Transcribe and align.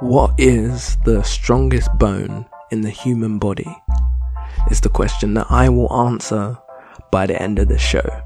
What 0.00 0.32
is 0.38 0.96
the 1.04 1.22
strongest 1.22 1.90
bone 1.98 2.46
in 2.70 2.80
the 2.80 2.88
human 2.88 3.38
body? 3.38 3.68
Is 4.70 4.80
the 4.80 4.88
question 4.88 5.34
that 5.34 5.48
I 5.50 5.68
will 5.68 5.92
answer 5.92 6.56
by 7.10 7.26
the 7.26 7.40
end 7.40 7.58
of 7.58 7.68
the 7.68 7.76
show. 7.76 8.22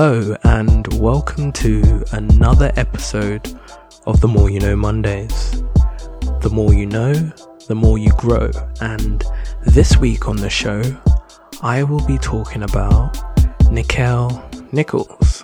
Hello, 0.00 0.36
and 0.44 0.86
welcome 1.00 1.50
to 1.50 2.04
another 2.12 2.70
episode 2.76 3.58
of 4.06 4.20
The 4.20 4.28
More 4.28 4.48
You 4.48 4.60
Know 4.60 4.76
Mondays. 4.76 5.60
The 6.40 6.50
more 6.52 6.72
you 6.72 6.86
know, 6.86 7.12
the 7.66 7.74
more 7.74 7.98
you 7.98 8.12
grow. 8.12 8.48
And 8.80 9.24
this 9.66 9.96
week 9.96 10.28
on 10.28 10.36
the 10.36 10.48
show, 10.48 10.82
I 11.62 11.82
will 11.82 12.06
be 12.06 12.16
talking 12.16 12.62
about 12.62 13.14
Nichelle 13.72 14.72
Nichols. 14.72 15.42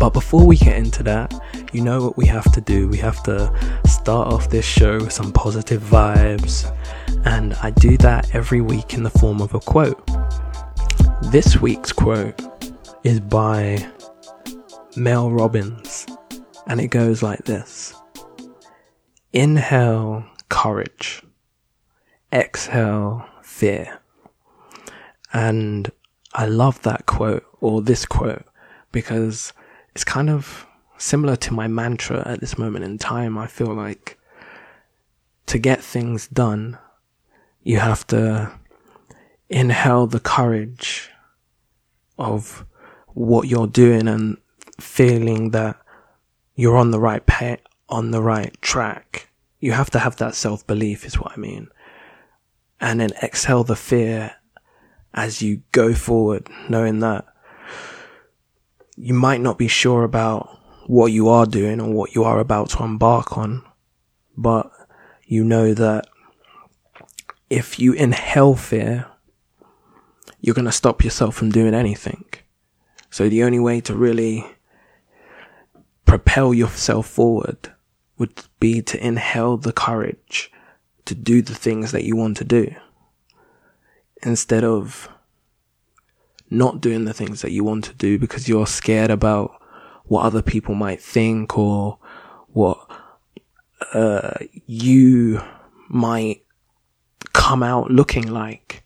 But 0.00 0.10
before 0.10 0.44
we 0.44 0.56
get 0.56 0.76
into 0.76 1.04
that, 1.04 1.32
you 1.72 1.82
know 1.82 2.02
what 2.02 2.16
we 2.16 2.26
have 2.26 2.50
to 2.50 2.60
do. 2.60 2.88
We 2.88 2.98
have 2.98 3.22
to 3.22 3.80
start 3.86 4.32
off 4.32 4.50
this 4.50 4.64
show 4.64 4.98
with 4.98 5.12
some 5.12 5.30
positive 5.30 5.82
vibes. 5.82 6.68
And 7.24 7.54
I 7.62 7.70
do 7.70 7.96
that 7.98 8.34
every 8.34 8.60
week 8.60 8.94
in 8.94 9.04
the 9.04 9.10
form 9.10 9.40
of 9.40 9.54
a 9.54 9.60
quote. 9.60 10.04
This 11.30 11.60
week's 11.60 11.92
quote 11.92 12.49
is 13.02 13.20
by 13.20 13.86
Mel 14.96 15.30
Robbins, 15.30 16.06
and 16.66 16.80
it 16.80 16.88
goes 16.88 17.22
like 17.22 17.44
this 17.44 17.94
Inhale 19.32 20.24
courage, 20.48 21.22
exhale 22.32 23.24
fear. 23.42 24.00
And 25.32 25.90
I 26.34 26.46
love 26.46 26.82
that 26.82 27.06
quote, 27.06 27.44
or 27.60 27.80
this 27.80 28.04
quote, 28.04 28.44
because 28.92 29.52
it's 29.94 30.04
kind 30.04 30.28
of 30.28 30.66
similar 30.98 31.36
to 31.36 31.54
my 31.54 31.68
mantra 31.68 32.26
at 32.26 32.40
this 32.40 32.58
moment 32.58 32.84
in 32.84 32.98
time. 32.98 33.38
I 33.38 33.46
feel 33.46 33.72
like 33.72 34.18
to 35.46 35.58
get 35.58 35.82
things 35.82 36.28
done, 36.28 36.78
you 37.62 37.78
have 37.78 38.06
to 38.08 38.52
inhale 39.48 40.06
the 40.06 40.20
courage 40.20 41.10
of 42.18 42.66
what 43.14 43.48
you're 43.48 43.66
doing 43.66 44.08
and 44.08 44.36
feeling 44.80 45.50
that 45.50 45.76
you're 46.54 46.76
on 46.76 46.90
the 46.90 47.00
right 47.00 47.24
pa- 47.26 47.56
on 47.88 48.10
the 48.10 48.22
right 48.22 48.60
track. 48.60 49.28
You 49.58 49.72
have 49.72 49.90
to 49.90 49.98
have 49.98 50.16
that 50.16 50.34
self 50.34 50.66
belief 50.66 51.04
is 51.04 51.18
what 51.18 51.32
I 51.32 51.36
mean. 51.36 51.68
And 52.80 53.00
then 53.00 53.10
exhale 53.22 53.64
the 53.64 53.76
fear 53.76 54.36
as 55.12 55.42
you 55.42 55.62
go 55.72 55.92
forward, 55.92 56.48
knowing 56.68 57.00
that 57.00 57.26
you 58.96 59.14
might 59.14 59.40
not 59.40 59.58
be 59.58 59.68
sure 59.68 60.04
about 60.04 60.58
what 60.86 61.12
you 61.12 61.28
are 61.28 61.46
doing 61.46 61.80
or 61.80 61.90
what 61.90 62.14
you 62.14 62.24
are 62.24 62.40
about 62.40 62.70
to 62.70 62.82
embark 62.82 63.36
on, 63.36 63.62
but 64.36 64.70
you 65.24 65.44
know 65.44 65.74
that 65.74 66.06
if 67.48 67.78
you 67.78 67.92
inhale 67.92 68.54
fear, 68.54 69.06
you're 70.40 70.54
going 70.54 70.64
to 70.64 70.72
stop 70.72 71.04
yourself 71.04 71.34
from 71.34 71.50
doing 71.50 71.74
anything. 71.74 72.24
So 73.10 73.28
the 73.28 73.42
only 73.42 73.58
way 73.58 73.80
to 73.82 73.94
really 73.94 74.46
propel 76.04 76.54
yourself 76.54 77.06
forward 77.06 77.72
would 78.18 78.44
be 78.58 78.82
to 78.82 79.04
inhale 79.04 79.56
the 79.56 79.72
courage 79.72 80.52
to 81.04 81.14
do 81.14 81.42
the 81.42 81.54
things 81.54 81.92
that 81.92 82.04
you 82.04 82.16
want 82.16 82.36
to 82.36 82.44
do 82.44 82.74
instead 84.22 84.62
of 84.62 85.08
not 86.50 86.80
doing 86.80 87.04
the 87.04 87.14
things 87.14 87.42
that 87.42 87.52
you 87.52 87.64
want 87.64 87.84
to 87.84 87.94
do 87.94 88.18
because 88.18 88.48
you're 88.48 88.66
scared 88.66 89.10
about 89.10 89.60
what 90.04 90.24
other 90.24 90.42
people 90.42 90.74
might 90.74 91.00
think 91.00 91.56
or 91.56 91.98
what 92.48 92.78
uh, 93.94 94.34
you 94.66 95.40
might 95.88 96.44
come 97.32 97.62
out 97.62 97.90
looking 97.90 98.26
like. 98.26 98.82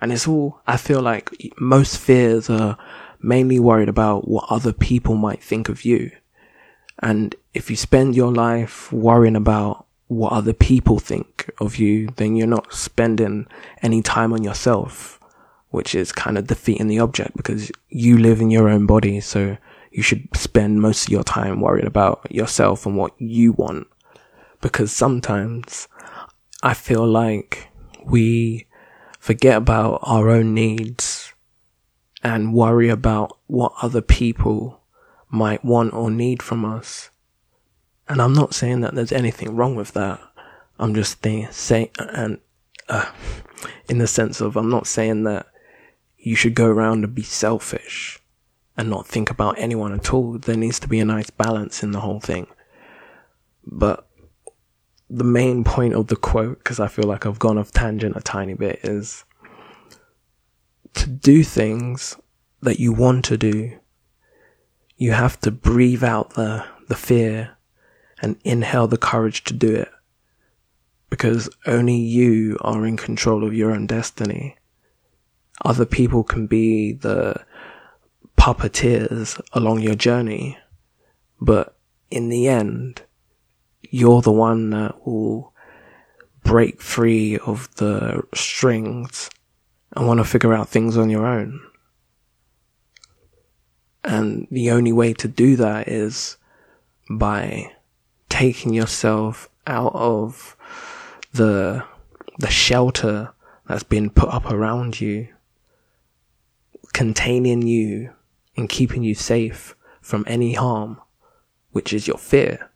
And 0.00 0.12
it's 0.12 0.26
all, 0.26 0.60
I 0.66 0.76
feel 0.76 1.00
like 1.00 1.30
most 1.58 1.98
fears 1.98 2.50
are 2.50 2.76
mainly 3.22 3.58
worried 3.58 3.88
about 3.88 4.28
what 4.28 4.46
other 4.48 4.72
people 4.72 5.14
might 5.14 5.42
think 5.42 5.68
of 5.68 5.84
you. 5.84 6.10
And 7.00 7.34
if 7.54 7.70
you 7.70 7.76
spend 7.76 8.14
your 8.14 8.32
life 8.32 8.92
worrying 8.92 9.36
about 9.36 9.86
what 10.08 10.32
other 10.32 10.52
people 10.52 10.98
think 10.98 11.50
of 11.60 11.76
you, 11.76 12.08
then 12.16 12.36
you're 12.36 12.46
not 12.46 12.72
spending 12.72 13.46
any 13.82 14.02
time 14.02 14.32
on 14.32 14.42
yourself, 14.42 15.20
which 15.70 15.94
is 15.94 16.12
kind 16.12 16.36
of 16.36 16.46
defeating 16.46 16.88
the 16.88 16.98
object 16.98 17.36
because 17.36 17.70
you 17.88 18.18
live 18.18 18.40
in 18.40 18.50
your 18.50 18.68
own 18.68 18.86
body. 18.86 19.20
So 19.20 19.56
you 19.90 20.02
should 20.02 20.28
spend 20.34 20.82
most 20.82 21.06
of 21.06 21.12
your 21.12 21.24
time 21.24 21.60
worrying 21.60 21.86
about 21.86 22.26
yourself 22.30 22.86
and 22.86 22.96
what 22.96 23.12
you 23.20 23.52
want. 23.52 23.86
Because 24.60 24.92
sometimes 24.92 25.88
I 26.62 26.74
feel 26.74 27.06
like 27.06 27.68
we 28.04 28.66
forget 29.18 29.56
about 29.56 30.00
our 30.02 30.28
own 30.28 30.54
needs 30.54 31.09
and 32.22 32.54
worry 32.54 32.88
about 32.88 33.38
what 33.46 33.72
other 33.82 34.02
people 34.02 34.80
might 35.30 35.64
want 35.64 35.94
or 35.94 36.10
need 36.10 36.42
from 36.42 36.64
us. 36.64 37.10
And 38.08 38.20
I'm 38.20 38.32
not 38.32 38.54
saying 38.54 38.80
that 38.80 38.94
there's 38.94 39.12
anything 39.12 39.56
wrong 39.56 39.74
with 39.76 39.92
that. 39.92 40.20
I'm 40.78 40.94
just 40.94 41.24
saying, 41.52 41.90
and 41.98 42.38
uh, 42.88 43.10
in 43.88 43.98
the 43.98 44.06
sense 44.06 44.40
of, 44.40 44.56
I'm 44.56 44.70
not 44.70 44.86
saying 44.86 45.24
that 45.24 45.46
you 46.18 46.34
should 46.34 46.54
go 46.54 46.66
around 46.66 47.04
and 47.04 47.14
be 47.14 47.22
selfish 47.22 48.18
and 48.76 48.90
not 48.90 49.06
think 49.06 49.30
about 49.30 49.58
anyone 49.58 49.92
at 49.92 50.12
all. 50.12 50.38
There 50.38 50.56
needs 50.56 50.80
to 50.80 50.88
be 50.88 51.00
a 51.00 51.04
nice 51.04 51.30
balance 51.30 51.82
in 51.82 51.92
the 51.92 52.00
whole 52.00 52.20
thing. 52.20 52.46
But 53.64 54.06
the 55.08 55.24
main 55.24 55.64
point 55.64 55.94
of 55.94 56.08
the 56.08 56.16
quote, 56.16 56.58
because 56.58 56.80
I 56.80 56.88
feel 56.88 57.04
like 57.04 57.26
I've 57.26 57.38
gone 57.38 57.58
off 57.58 57.72
tangent 57.72 58.16
a 58.16 58.20
tiny 58.20 58.54
bit, 58.54 58.80
is 58.82 59.24
to 60.94 61.08
do 61.08 61.42
things 61.42 62.16
that 62.60 62.80
you 62.80 62.92
want 62.92 63.24
to 63.26 63.36
do, 63.36 63.78
you 64.96 65.12
have 65.12 65.40
to 65.40 65.50
breathe 65.50 66.04
out 66.04 66.34
the, 66.34 66.64
the 66.88 66.94
fear 66.94 67.56
and 68.20 68.36
inhale 68.44 68.86
the 68.86 68.98
courage 68.98 69.44
to 69.44 69.54
do 69.54 69.74
it. 69.74 69.90
Because 71.08 71.48
only 71.66 71.96
you 71.96 72.58
are 72.60 72.86
in 72.86 72.96
control 72.96 73.44
of 73.44 73.54
your 73.54 73.72
own 73.72 73.86
destiny. 73.86 74.56
Other 75.64 75.84
people 75.84 76.22
can 76.22 76.46
be 76.46 76.92
the 76.92 77.44
puppeteers 78.38 79.40
along 79.52 79.80
your 79.80 79.94
journey, 79.94 80.58
but 81.40 81.76
in 82.10 82.28
the 82.28 82.48
end, 82.48 83.02
you're 83.82 84.22
the 84.22 84.32
one 84.32 84.70
that 84.70 85.06
will 85.06 85.52
break 86.44 86.80
free 86.80 87.38
of 87.38 87.74
the 87.76 88.22
strings 88.34 89.30
and 89.96 90.06
want 90.06 90.18
to 90.18 90.24
figure 90.24 90.54
out 90.54 90.68
things 90.68 90.96
on 90.96 91.10
your 91.10 91.26
own. 91.26 91.60
And 94.04 94.46
the 94.50 94.70
only 94.70 94.92
way 94.92 95.12
to 95.14 95.28
do 95.28 95.56
that 95.56 95.88
is 95.88 96.36
by 97.10 97.72
taking 98.28 98.72
yourself 98.72 99.48
out 99.66 99.92
of 99.94 100.56
the, 101.32 101.84
the 102.38 102.50
shelter 102.50 103.32
that's 103.66 103.82
been 103.82 104.10
put 104.10 104.28
up 104.30 104.50
around 104.50 105.00
you, 105.00 105.28
containing 106.92 107.62
you 107.62 108.12
and 108.56 108.68
keeping 108.68 109.02
you 109.02 109.14
safe 109.14 109.74
from 110.00 110.24
any 110.26 110.54
harm, 110.54 111.00
which 111.72 111.92
is 111.92 112.08
your 112.08 112.18
fear. 112.18 112.70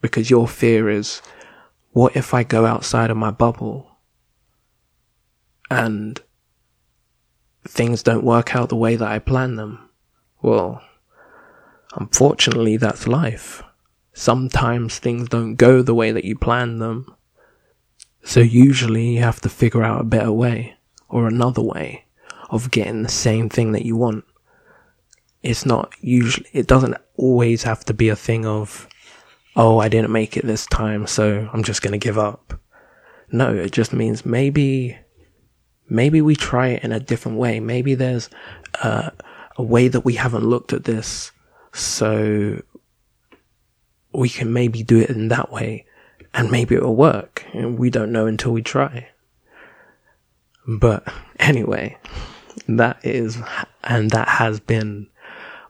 Because 0.00 0.30
your 0.30 0.48
fear 0.48 0.88
is, 0.88 1.22
what 1.92 2.16
if 2.16 2.34
I 2.34 2.42
go 2.42 2.66
outside 2.66 3.10
of 3.10 3.16
my 3.16 3.30
bubble 3.30 3.93
and 5.70 6.20
things 7.66 8.02
don't 8.02 8.24
work 8.24 8.54
out 8.54 8.68
the 8.68 8.76
way 8.76 8.96
that 8.96 9.08
I 9.08 9.18
plan 9.18 9.56
them? 9.56 9.88
Well, 10.42 10.82
unfortunately, 11.96 12.76
that's 12.76 13.08
life. 13.08 13.62
Sometimes 14.12 14.98
things 14.98 15.28
don't 15.28 15.56
go 15.56 15.82
the 15.82 15.94
way 15.94 16.12
that 16.12 16.24
you 16.24 16.36
plan 16.36 16.78
them. 16.78 17.14
So 18.22 18.40
usually 18.40 19.14
you 19.14 19.20
have 19.20 19.40
to 19.42 19.48
figure 19.48 19.82
out 19.82 20.00
a 20.00 20.04
better 20.04 20.32
way 20.32 20.76
or 21.08 21.26
another 21.26 21.62
way 21.62 22.06
of 22.50 22.70
getting 22.70 23.02
the 23.02 23.08
same 23.08 23.48
thing 23.48 23.72
that 23.72 23.84
you 23.84 23.96
want. 23.96 24.24
It's 25.42 25.66
not 25.66 25.92
usually, 26.00 26.48
it 26.52 26.66
doesn't 26.66 26.96
always 27.16 27.64
have 27.64 27.84
to 27.86 27.94
be 27.94 28.08
a 28.08 28.16
thing 28.16 28.46
of, 28.46 28.88
oh, 29.56 29.78
I 29.78 29.88
didn't 29.88 30.10
make 30.10 30.36
it 30.36 30.46
this 30.46 30.66
time, 30.66 31.06
so 31.06 31.48
I'm 31.52 31.62
just 31.62 31.82
gonna 31.82 31.98
give 31.98 32.18
up. 32.18 32.60
No, 33.30 33.54
it 33.54 33.72
just 33.72 33.92
means 33.92 34.24
maybe, 34.24 34.96
maybe 35.88 36.20
we 36.20 36.36
try 36.36 36.68
it 36.68 36.84
in 36.84 36.92
a 36.92 37.00
different 37.00 37.38
way. 37.38 37.60
Maybe 37.60 37.94
there's, 37.94 38.30
uh, 38.82 39.10
a 39.56 39.62
way 39.62 39.88
that 39.88 40.00
we 40.00 40.14
haven't 40.14 40.44
looked 40.44 40.72
at 40.72 40.84
this. 40.84 41.30
So 41.72 42.62
we 44.12 44.28
can 44.28 44.52
maybe 44.52 44.82
do 44.82 45.00
it 45.00 45.10
in 45.10 45.28
that 45.28 45.50
way 45.52 45.86
and 46.32 46.50
maybe 46.50 46.74
it'll 46.74 46.96
work. 46.96 47.44
And 47.52 47.78
we 47.78 47.90
don't 47.90 48.12
know 48.12 48.26
until 48.26 48.52
we 48.52 48.62
try. 48.62 49.08
But 50.66 51.06
anyway, 51.38 51.98
that 52.68 52.98
is, 53.04 53.38
and 53.82 54.10
that 54.10 54.28
has 54.28 54.60
been 54.60 55.08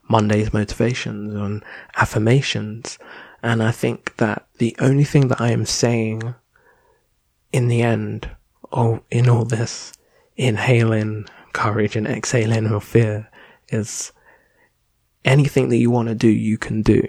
Monday's 0.08 0.52
motivations 0.52 1.34
and 1.34 1.64
affirmations. 1.96 2.98
And 3.42 3.62
I 3.62 3.72
think 3.72 4.16
that 4.16 4.46
the 4.58 4.76
only 4.78 5.04
thing 5.04 5.28
that 5.28 5.40
I 5.40 5.50
am 5.50 5.66
saying 5.66 6.34
in 7.52 7.68
the 7.68 7.82
end, 7.82 8.30
or 8.72 9.02
in 9.10 9.28
all 9.28 9.44
this, 9.44 9.92
inhaling 10.36 11.26
courage 11.52 11.96
and 11.96 12.06
exhaling 12.06 12.66
of 12.66 12.84
fear 12.84 13.28
is 13.68 14.12
anything 15.24 15.68
that 15.68 15.76
you 15.76 15.90
want 15.90 16.08
to 16.08 16.14
do, 16.14 16.28
you 16.28 16.58
can 16.58 16.82
do. 16.82 17.02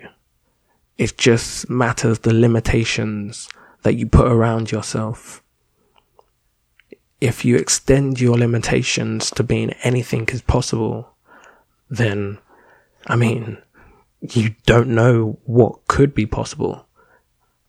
It 0.97 1.17
just 1.17 1.69
matters 1.69 2.19
the 2.19 2.33
limitations 2.33 3.49
that 3.83 3.95
you 3.95 4.07
put 4.07 4.31
around 4.31 4.71
yourself. 4.71 5.43
If 7.19 7.43
you 7.43 7.55
extend 7.57 8.21
your 8.21 8.37
limitations 8.37 9.31
to 9.31 9.43
being 9.43 9.71
anything 9.83 10.27
is 10.31 10.41
possible, 10.41 11.09
then, 11.89 12.37
I 13.07 13.15
mean, 13.15 13.57
you 14.21 14.55
don't 14.65 14.89
know 14.89 15.37
what 15.45 15.87
could 15.87 16.13
be 16.13 16.25
possible 16.25 16.85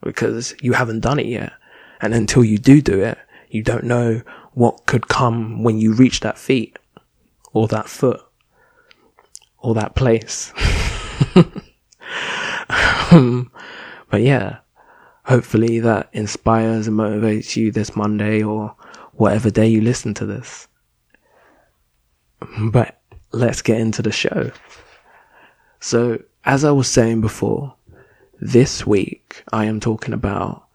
because 0.03 0.55
you 0.61 0.75
haven't 0.75 1.01
done 1.01 1.19
it 1.19 1.27
yet. 1.27 1.53
And 2.01 2.15
until 2.15 2.45
you 2.45 2.59
do 2.59 2.81
do 2.81 3.03
it, 3.03 3.19
you 3.49 3.63
don't 3.63 3.85
know 3.85 4.23
what 4.57 4.87
could 4.87 5.07
come 5.07 5.63
when 5.63 5.79
you 5.79 5.93
reach 5.93 6.21
that 6.21 6.39
feet 6.39 6.79
or 7.53 7.69
that 7.69 7.87
foot 7.87 8.23
or 9.59 9.75
that 9.75 9.95
place. 9.95 10.51
um, 13.11 13.53
but 14.11 14.23
yeah, 14.23 14.57
hopefully 15.27 15.79
that 15.81 16.09
inspires 16.15 16.89
and 16.89 16.99
motivates 16.99 17.55
you 17.55 17.71
this 17.71 17.95
Monday 17.95 18.43
or 18.43 18.75
whatever 19.13 19.51
day 19.51 19.69
you 19.69 19.83
listen 19.83 20.15
to 20.15 20.25
this. 20.25 20.69
But 22.59 22.99
let's 23.33 23.61
get 23.61 23.79
into 23.79 24.01
the 24.01 24.11
show. 24.11 24.53
So, 25.81 26.23
as 26.47 26.65
I 26.65 26.71
was 26.71 26.89
saying 26.89 27.21
before, 27.21 27.75
this 28.41 28.87
week 28.87 29.45
I 29.53 29.67
am 29.67 29.81
talking 29.81 30.15
about 30.15 30.67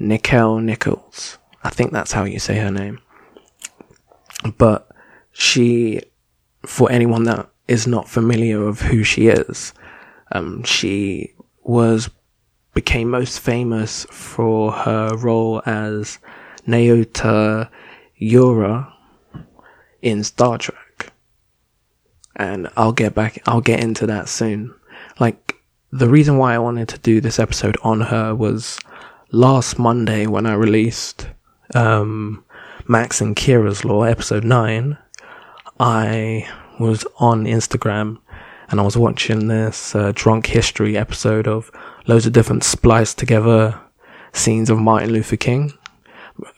Nichelle 0.00 0.62
Nichols. 0.62 1.36
I 1.62 1.68
think 1.68 1.92
that's 1.92 2.12
how 2.12 2.24
you 2.24 2.38
say 2.38 2.56
her 2.56 2.70
name. 2.70 3.00
But 4.56 4.88
she, 5.32 6.02
for 6.64 6.90
anyone 6.90 7.24
that 7.24 7.48
is 7.68 7.86
not 7.86 8.08
familiar 8.08 8.66
of 8.66 8.80
who 8.80 9.02
she 9.02 9.28
is, 9.28 9.72
um, 10.32 10.62
she 10.64 11.34
was 11.62 12.10
became 12.74 13.08
most 13.08 13.40
famous 13.40 14.06
for 14.10 14.70
her 14.70 15.16
role 15.16 15.62
as 15.64 16.18
Nyota 16.68 17.70
Uhura 18.20 18.92
in 20.02 20.22
Star 20.22 20.58
Trek. 20.58 21.10
And 22.36 22.68
I'll 22.76 22.92
get 22.92 23.14
back, 23.14 23.42
I'll 23.46 23.62
get 23.62 23.80
into 23.80 24.06
that 24.06 24.28
soon. 24.28 24.74
Like, 25.18 25.56
the 25.90 26.08
reason 26.08 26.36
why 26.36 26.54
I 26.54 26.58
wanted 26.58 26.88
to 26.90 26.98
do 26.98 27.22
this 27.22 27.38
episode 27.38 27.78
on 27.82 28.02
her 28.02 28.34
was 28.34 28.78
last 29.30 29.78
Monday 29.78 30.26
when 30.26 30.44
I 30.44 30.52
released, 30.52 31.28
um, 31.74 32.44
Max 32.88 33.20
and 33.20 33.34
Kira's 33.34 33.84
Law, 33.84 34.02
episode 34.02 34.44
9, 34.44 34.96
I 35.80 36.48
was 36.78 37.04
on 37.18 37.44
Instagram 37.44 38.18
and 38.68 38.78
I 38.78 38.84
was 38.84 38.96
watching 38.96 39.48
this 39.48 39.94
uh, 39.94 40.12
drunk 40.14 40.46
history 40.46 40.96
episode 40.96 41.48
of 41.48 41.70
loads 42.06 42.26
of 42.26 42.32
different 42.32 42.62
spliced 42.62 43.18
together 43.18 43.80
scenes 44.32 44.70
of 44.70 44.78
Martin 44.78 45.12
Luther 45.12 45.36
King, 45.36 45.72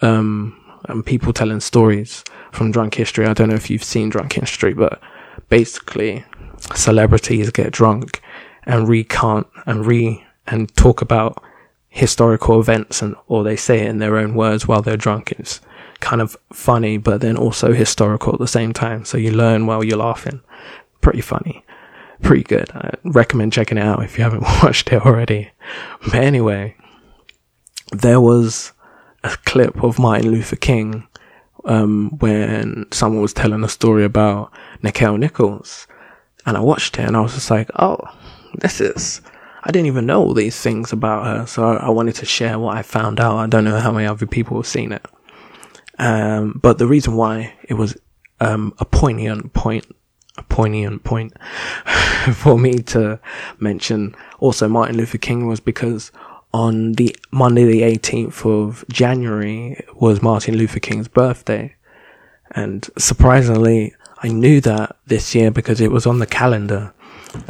um, 0.02 0.62
and 0.88 1.04
people 1.04 1.32
telling 1.32 1.60
stories 1.60 2.24
from 2.52 2.72
drunk 2.72 2.94
history. 2.94 3.26
I 3.26 3.32
don't 3.32 3.48
know 3.48 3.54
if 3.54 3.70
you've 3.70 3.84
seen 3.84 4.10
drunk 4.10 4.34
history, 4.34 4.74
but 4.74 5.00
basically 5.48 6.24
celebrities 6.74 7.50
get 7.50 7.72
drunk 7.72 8.20
and 8.64 8.86
recant 8.86 9.46
and 9.64 9.86
re 9.86 10.24
and 10.46 10.74
talk 10.76 11.00
about 11.00 11.42
historical 11.88 12.60
events 12.60 13.00
and 13.00 13.16
or 13.28 13.44
they 13.44 13.56
say 13.56 13.80
it 13.80 13.88
in 13.88 13.98
their 13.98 14.18
own 14.18 14.34
words 14.34 14.68
while 14.68 14.82
they're 14.82 14.96
drunk. 14.96 15.32
It's 15.32 15.60
kind 16.00 16.20
of 16.20 16.36
funny, 16.52 16.96
but 16.98 17.20
then 17.20 17.36
also 17.36 17.72
historical 17.72 18.32
at 18.32 18.38
the 18.38 18.48
same 18.48 18.72
time. 18.72 19.04
So 19.04 19.18
you 19.18 19.32
learn 19.32 19.66
while 19.66 19.84
you're 19.84 19.98
laughing. 19.98 20.40
Pretty 21.00 21.20
funny. 21.20 21.64
Pretty 22.22 22.44
good. 22.44 22.70
I 22.72 22.94
recommend 23.04 23.52
checking 23.52 23.78
it 23.78 23.84
out 23.84 24.02
if 24.02 24.18
you 24.18 24.24
haven't 24.24 24.42
watched 24.62 24.92
it 24.92 25.04
already. 25.04 25.50
But 26.04 26.16
anyway, 26.16 26.76
there 27.92 28.20
was 28.20 28.72
a 29.24 29.36
clip 29.44 29.82
of 29.82 29.98
Martin 29.98 30.30
Luther 30.30 30.56
King, 30.56 31.06
um, 31.64 32.16
when 32.18 32.86
someone 32.90 33.22
was 33.22 33.32
telling 33.32 33.64
a 33.64 33.68
story 33.68 34.04
about 34.04 34.52
Nichelle 34.82 35.18
Nichols. 35.18 35.86
And 36.46 36.56
I 36.56 36.60
watched 36.60 36.98
it 36.98 37.06
and 37.06 37.16
I 37.16 37.20
was 37.20 37.34
just 37.34 37.50
like, 37.50 37.70
oh, 37.76 37.98
this 38.54 38.80
is, 38.80 39.20
I 39.64 39.70
didn't 39.70 39.86
even 39.86 40.06
know 40.06 40.22
all 40.22 40.34
these 40.34 40.58
things 40.58 40.92
about 40.92 41.26
her. 41.26 41.46
So 41.46 41.64
I 41.64 41.90
wanted 41.90 42.14
to 42.16 42.26
share 42.26 42.58
what 42.58 42.76
I 42.76 42.82
found 42.82 43.20
out. 43.20 43.36
I 43.36 43.46
don't 43.46 43.64
know 43.64 43.78
how 43.78 43.92
many 43.92 44.06
other 44.06 44.26
people 44.26 44.56
have 44.56 44.66
seen 44.66 44.92
it. 44.92 45.04
Um, 45.98 46.58
but 46.62 46.78
the 46.78 46.86
reason 46.86 47.14
why 47.14 47.54
it 47.64 47.74
was 47.74 47.96
um, 48.40 48.74
a 48.78 48.84
poignant 48.84 49.52
point, 49.52 49.84
a 50.36 50.42
poignant 50.44 51.04
point 51.04 51.36
for 52.34 52.58
me 52.58 52.78
to 52.78 53.18
mention 53.58 54.14
also 54.38 54.68
Martin 54.68 54.96
Luther 54.96 55.18
King 55.18 55.46
was 55.46 55.60
because 55.60 56.12
on 56.52 56.92
the 56.92 57.14
Monday 57.30 57.64
the 57.64 57.82
18th 57.82 58.46
of 58.46 58.84
January 58.88 59.84
was 59.94 60.22
Martin 60.22 60.56
Luther 60.56 60.80
King's 60.80 61.08
birthday. 61.08 61.74
And 62.52 62.88
surprisingly, 62.96 63.94
I 64.22 64.28
knew 64.28 64.60
that 64.62 64.96
this 65.06 65.34
year 65.34 65.50
because 65.50 65.80
it 65.80 65.90
was 65.90 66.06
on 66.06 66.18
the 66.18 66.26
calendar. 66.26 66.94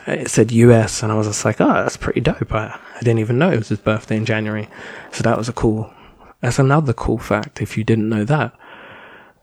It 0.06 0.28
said 0.28 0.50
US 0.50 1.02
and 1.02 1.12
I 1.12 1.14
was 1.14 1.28
just 1.28 1.44
like, 1.44 1.60
oh, 1.60 1.72
that's 1.72 1.96
pretty 1.96 2.20
dope. 2.20 2.52
I, 2.52 2.78
I 2.96 2.98
didn't 2.98 3.20
even 3.20 3.38
know 3.38 3.50
it 3.50 3.58
was 3.58 3.68
his 3.68 3.78
birthday 3.78 4.16
in 4.16 4.24
January. 4.24 4.68
So 5.12 5.22
that 5.22 5.38
was 5.38 5.48
a 5.48 5.52
cool 5.52 5.92
that's 6.40 6.58
another 6.58 6.92
cool 6.92 7.18
fact 7.18 7.60
if 7.60 7.76
you 7.76 7.84
didn't 7.84 8.08
know 8.08 8.24
that. 8.24 8.52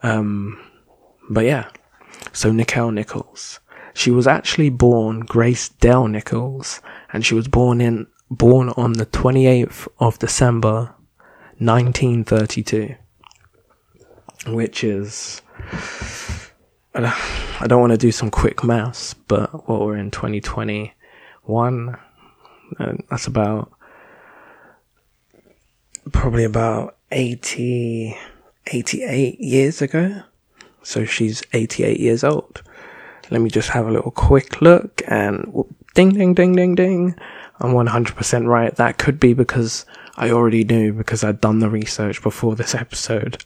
Um, 0.04 0.62
but 1.30 1.46
yeah. 1.46 1.70
So 2.32 2.52
Nichelle 2.52 2.94
Nichols. 2.94 3.60
She 3.94 4.12
was 4.12 4.28
actually 4.28 4.70
born 4.70 5.22
Grace 5.22 5.70
Dell 5.70 6.08
Nichols 6.08 6.82
and 7.14 7.26
she 7.26 7.34
was 7.34 7.48
born 7.48 7.82
in, 7.82 8.08
born 8.30 8.70
on 8.70 8.94
the 8.94 9.06
28th 9.06 9.88
of 10.00 10.20
December 10.20 10.94
1932. 11.60 12.96
Which 14.48 14.84
is, 14.84 15.42
I 16.94 17.66
don't 17.68 17.82
want 17.82 17.92
to 17.92 17.98
do 17.98 18.12
some 18.12 18.30
quick 18.30 18.64
maths, 18.64 19.14
but 19.14 19.68
what 19.68 19.82
we're 19.82 19.98
in 19.98 20.12
2021, 20.12 21.98
uh, 22.80 22.94
that's 23.10 23.28
about 23.28 23.72
probably 26.12 26.44
about 26.44 26.98
80, 27.12 28.18
88 28.68 29.40
years 29.40 29.82
ago. 29.82 30.24
So 30.84 31.06
she's 31.06 31.44
88 31.54 32.00
years 32.00 32.24
old. 32.24 32.62
Let 33.32 33.42
me 33.42 33.50
just 33.50 33.70
have 33.70 33.88
a 33.88 33.92
little 33.92 34.12
quick 34.12 34.62
look 34.62 35.02
and 35.08 35.46
whoop, 35.52 35.74
ding, 35.96 36.12
ding, 36.12 36.36
ding, 36.36 36.54
ding, 36.56 36.76
ding. 36.76 37.16
I'm 37.60 37.72
100% 37.72 38.48
right. 38.48 38.76
That 38.76 38.98
could 38.98 39.20
be 39.20 39.34
because 39.34 39.86
I 40.18 40.30
already 40.30 40.64
knew 40.64 40.94
because 40.94 41.24
I'd 41.24 41.42
done 41.42 41.60
the 41.60 41.70
research 41.70 42.22
before 42.22 42.56
this 42.56 42.76
episode 42.76 43.44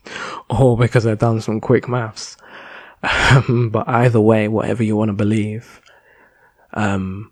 or 0.50 0.76
because 0.76 1.06
I'd 1.06 1.18
done 1.18 1.40
some 1.40 1.60
quick 1.60 1.88
maths. 1.88 2.36
Um, 3.02 3.70
but 3.72 3.88
either 3.88 4.20
way, 4.20 4.48
whatever 4.48 4.82
you 4.82 4.96
want 4.96 5.08
to 5.10 5.14
believe, 5.14 5.80
um, 6.74 7.30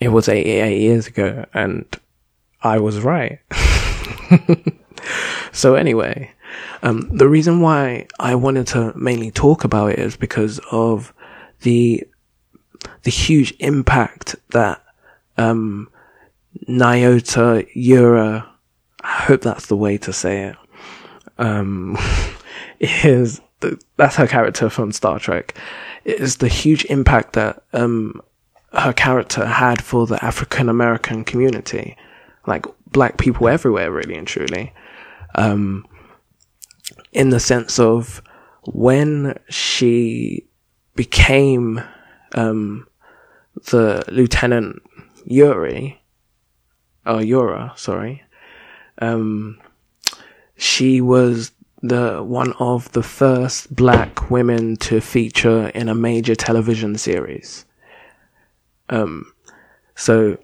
it 0.00 0.08
was 0.08 0.28
88 0.28 0.80
years 0.80 1.06
ago 1.06 1.44
and 1.52 1.84
I 2.62 2.78
was 2.78 3.00
right. 3.00 3.40
so 5.52 5.74
anyway, 5.74 6.32
um, 6.82 7.08
the 7.16 7.28
reason 7.28 7.60
why 7.60 8.06
I 8.18 8.34
wanted 8.34 8.66
to 8.68 8.92
mainly 8.96 9.30
talk 9.30 9.64
about 9.64 9.92
it 9.92 9.98
is 9.98 10.16
because 10.16 10.60
of 10.70 11.12
the 11.60 12.04
the 13.02 13.10
huge 13.10 13.54
impact 13.58 14.36
that 14.50 14.84
um, 15.36 15.90
Nyota 16.68 17.66
Uhura, 17.74 18.46
I 19.02 19.12
hope 19.22 19.40
that's 19.42 19.66
the 19.66 19.76
way 19.76 19.98
to 19.98 20.12
say 20.12 20.44
it, 20.44 20.56
um, 21.38 21.98
is 22.80 23.40
the, 23.60 23.80
that's 23.96 24.16
her 24.16 24.26
character 24.26 24.70
from 24.70 24.92
Star 24.92 25.18
Trek. 25.18 25.56
Is 26.04 26.36
the 26.36 26.48
huge 26.48 26.84
impact 26.86 27.34
that 27.34 27.62
um, 27.72 28.22
her 28.72 28.92
character 28.92 29.44
had 29.44 29.82
for 29.82 30.06
the 30.06 30.22
African 30.24 30.68
American 30.68 31.24
community 31.24 31.96
like 32.48 32.66
black 32.90 33.18
people 33.18 33.48
everywhere, 33.48 33.92
really 33.92 34.16
and 34.16 34.26
truly. 34.26 34.72
Um, 35.34 35.86
in 37.12 37.30
the 37.30 37.40
sense 37.40 37.78
of 37.78 38.22
when 38.64 39.38
she 39.48 40.46
became 40.96 41.80
um, 42.34 42.86
the 43.70 44.04
Lieutenant 44.08 44.82
Yuri, 45.24 46.00
or 47.06 47.22
Yura, 47.22 47.72
sorry, 47.76 48.22
um, 49.00 49.60
she 50.56 51.00
was 51.00 51.52
the 51.82 52.22
one 52.22 52.52
of 52.58 52.90
the 52.92 53.02
first 53.02 53.74
black 53.74 54.30
women 54.30 54.76
to 54.76 55.00
feature 55.00 55.68
in 55.68 55.88
a 55.88 55.94
major 55.94 56.34
television 56.34 56.98
series. 56.98 57.64
Um, 58.88 59.32
so 59.94 60.38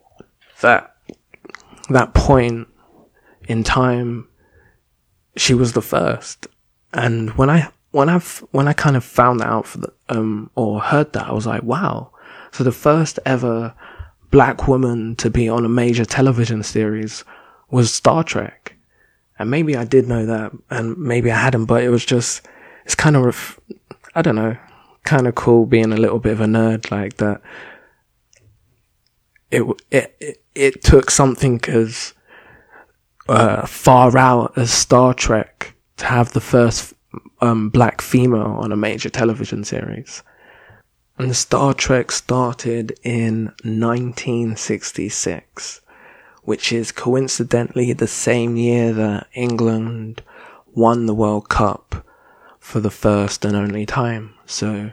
that 0.60 0.93
that 1.90 2.14
point 2.14 2.68
in 3.48 3.64
time, 3.64 4.28
she 5.36 5.54
was 5.54 5.72
the 5.72 5.82
first. 5.82 6.46
And 6.92 7.30
when 7.36 7.50
I 7.50 7.70
when 7.90 8.08
I 8.08 8.18
when 8.50 8.68
I 8.68 8.72
kind 8.72 8.96
of 8.96 9.04
found 9.04 9.42
out 9.42 9.66
the, 9.66 9.92
um 10.08 10.50
or 10.54 10.80
heard 10.80 11.12
that, 11.12 11.28
I 11.28 11.32
was 11.32 11.46
like, 11.46 11.62
wow. 11.62 12.10
So 12.52 12.64
the 12.64 12.72
first 12.72 13.18
ever 13.26 13.74
black 14.30 14.66
woman 14.66 15.16
to 15.16 15.30
be 15.30 15.48
on 15.48 15.64
a 15.64 15.68
major 15.68 16.04
television 16.04 16.62
series 16.62 17.24
was 17.70 17.92
Star 17.92 18.24
Trek. 18.24 18.74
And 19.38 19.50
maybe 19.50 19.76
I 19.76 19.84
did 19.84 20.08
know 20.08 20.26
that, 20.26 20.52
and 20.70 20.96
maybe 20.96 21.30
I 21.30 21.36
hadn't, 21.36 21.66
but 21.66 21.82
it 21.82 21.88
was 21.88 22.04
just, 22.04 22.46
it's 22.84 22.94
kind 22.94 23.16
of, 23.16 23.58
I 24.14 24.22
don't 24.22 24.36
know, 24.36 24.56
kind 25.02 25.26
of 25.26 25.34
cool 25.34 25.66
being 25.66 25.92
a 25.92 25.96
little 25.96 26.20
bit 26.20 26.32
of 26.32 26.40
a 26.40 26.46
nerd 26.46 26.90
like 26.90 27.16
that. 27.16 27.40
It, 29.54 29.62
it, 30.20 30.42
it, 30.54 30.82
took 30.82 31.10
something 31.10 31.60
as, 31.68 32.14
uh, 33.28 33.66
far 33.66 34.16
out 34.18 34.56
as 34.56 34.72
Star 34.72 35.14
Trek 35.14 35.74
to 35.98 36.06
have 36.06 36.32
the 36.32 36.40
first, 36.40 36.94
um, 37.40 37.68
black 37.68 38.00
female 38.00 38.56
on 38.60 38.72
a 38.72 38.76
major 38.76 39.10
television 39.10 39.62
series. 39.64 40.22
And 41.18 41.36
Star 41.36 41.74
Trek 41.74 42.10
started 42.10 42.98
in 43.04 43.52
1966 43.62 45.82
which 46.44 46.72
is 46.72 46.92
coincidentally 46.92 47.92
the 47.92 48.06
same 48.06 48.56
year 48.56 48.92
that 48.92 49.26
England 49.32 50.22
won 50.74 51.06
the 51.06 51.14
World 51.14 51.48
Cup 51.48 52.06
for 52.58 52.80
the 52.80 52.90
first 52.90 53.44
and 53.44 53.56
only 53.56 53.86
time. 53.86 54.34
So, 54.46 54.92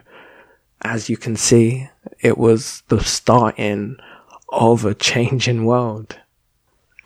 as 0.82 1.08
you 1.08 1.16
can 1.16 1.36
see, 1.36 1.88
it 2.20 2.38
was 2.38 2.82
the 2.88 3.02
starting 3.04 3.96
of 4.52 4.84
a 4.84 4.94
changing 4.94 5.64
world 5.64 6.18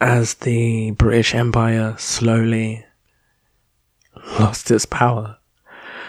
as 0.01 0.35
the 0.35 0.91
British 0.91 1.35
Empire 1.35 1.95
slowly 1.97 2.85
lost 4.39 4.71
its 4.71 4.85
power. 4.85 5.39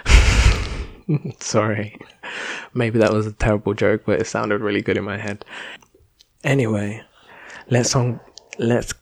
Sorry. 1.40 1.98
Maybe 2.74 3.00
that 3.00 3.14
was 3.14 3.28
a 3.28 3.32
terrible 3.32 3.74
joke, 3.76 4.04
but 4.06 4.20
it 4.20 4.28
sounded 4.28 4.62
really 4.62 4.82
good 4.82 4.98
in 4.98 5.06
my 5.06 5.18
head. 5.18 5.46
Anyway, 6.44 7.04
let's 7.70 7.96
on 7.96 8.20
let's 8.58 8.94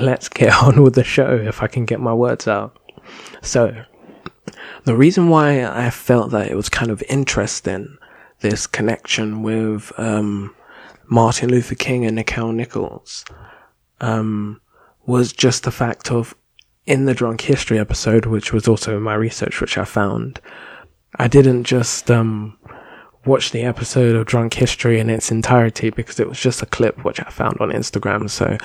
let's 0.00 0.28
get 0.28 0.52
on 0.62 0.82
with 0.82 0.94
the 0.94 1.04
show 1.04 1.36
if 1.36 1.62
I 1.62 1.68
can 1.68 1.84
get 1.84 2.00
my 2.00 2.12
words 2.12 2.48
out. 2.48 2.76
So, 3.40 3.84
the 4.84 4.96
reason 4.96 5.28
why 5.28 5.64
I 5.64 5.90
felt 5.90 6.32
that 6.32 6.50
it 6.50 6.56
was 6.56 6.68
kind 6.68 6.90
of 6.90 7.02
interesting, 7.08 7.96
this 8.40 8.66
connection 8.66 9.42
with 9.42 9.92
um, 9.96 10.54
Martin 11.06 11.50
Luther 11.50 11.74
King 11.74 12.04
and 12.04 12.18
Nichelle 12.18 12.54
Nichols, 12.54 13.24
um, 14.00 14.60
was 15.06 15.32
just 15.32 15.64
the 15.64 15.70
fact 15.70 16.10
of 16.10 16.34
in 16.86 17.06
the 17.06 17.14
Drunk 17.14 17.42
History 17.42 17.78
episode, 17.78 18.26
which 18.26 18.52
was 18.52 18.68
also 18.68 18.96
in 18.96 19.02
my 19.02 19.14
research, 19.14 19.60
which 19.60 19.78
I 19.78 19.84
found, 19.84 20.40
I 21.18 21.28
didn't 21.28 21.64
just 21.64 22.10
um, 22.10 22.58
watch 23.24 23.50
the 23.52 23.62
episode 23.62 24.16
of 24.16 24.26
Drunk 24.26 24.54
History 24.54 25.00
in 25.00 25.08
its 25.08 25.30
entirety 25.30 25.90
because 25.90 26.20
it 26.20 26.28
was 26.28 26.38
just 26.38 26.62
a 26.62 26.66
clip 26.66 27.04
which 27.04 27.20
I 27.20 27.30
found 27.30 27.58
on 27.60 27.70
Instagram. 27.70 28.28
So 28.28 28.58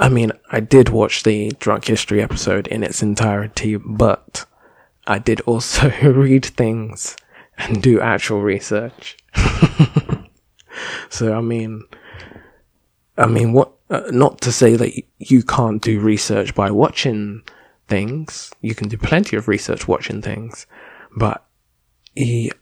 I 0.00 0.08
mean, 0.08 0.32
I 0.50 0.60
did 0.60 0.90
watch 0.90 1.24
the 1.24 1.50
Drunk 1.58 1.86
History 1.86 2.22
episode 2.22 2.68
in 2.68 2.84
its 2.84 3.02
entirety, 3.02 3.76
but 3.76 4.46
I 5.06 5.18
did 5.18 5.40
also 5.40 5.90
read 6.02 6.44
things 6.44 7.16
and 7.56 7.82
do 7.82 8.00
actual 8.00 8.40
research. 8.40 9.16
so, 11.08 11.34
I 11.34 11.40
mean, 11.40 11.84
I 13.16 13.26
mean, 13.26 13.52
what, 13.52 13.72
uh, 13.90 14.02
not 14.10 14.40
to 14.42 14.52
say 14.52 14.76
that 14.76 14.92
you 15.18 15.42
can't 15.42 15.82
do 15.82 16.00
research 16.00 16.54
by 16.54 16.70
watching 16.70 17.42
things. 17.88 18.52
You 18.60 18.74
can 18.74 18.88
do 18.88 18.96
plenty 18.96 19.36
of 19.36 19.48
research 19.48 19.88
watching 19.88 20.22
things, 20.22 20.66
but 21.16 21.44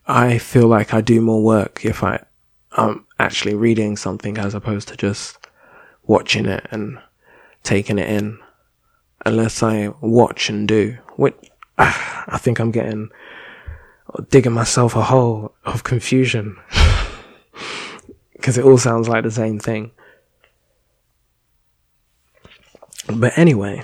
I 0.07 0.39
feel 0.39 0.69
like 0.69 0.93
I 0.93 1.01
do 1.01 1.21
more 1.21 1.43
work 1.43 1.85
if 1.85 2.03
I, 2.03 2.25
am 2.77 3.07
actually 3.19 3.55
reading 3.55 3.97
something 3.97 4.37
as 4.37 4.55
opposed 4.55 4.89
to 4.89 4.97
just 4.97 5.39
watching 6.05 6.47
it 6.47 6.67
and 6.71 6.99
taking 7.63 7.99
it 7.99 8.09
in 8.09 8.39
unless 9.25 9.63
I 9.63 9.89
watch 10.01 10.51
and 10.51 10.69
do. 10.69 10.99
Which 11.17 11.35
I 11.79 12.39
think 12.39 12.59
I'm 12.59 12.71
getting 12.71 13.11
digging 14.31 14.53
myself 14.53 14.95
a 14.95 15.03
hole 15.03 15.55
of 15.65 15.85
confusion 15.85 16.57
because 18.47 18.59
it 18.59 18.65
all 18.65 18.79
sounds 18.79 19.09
like 19.09 19.25
the 19.25 19.31
same 19.33 19.59
thing. 19.59 19.91
But 23.13 23.37
anyway, 23.37 23.83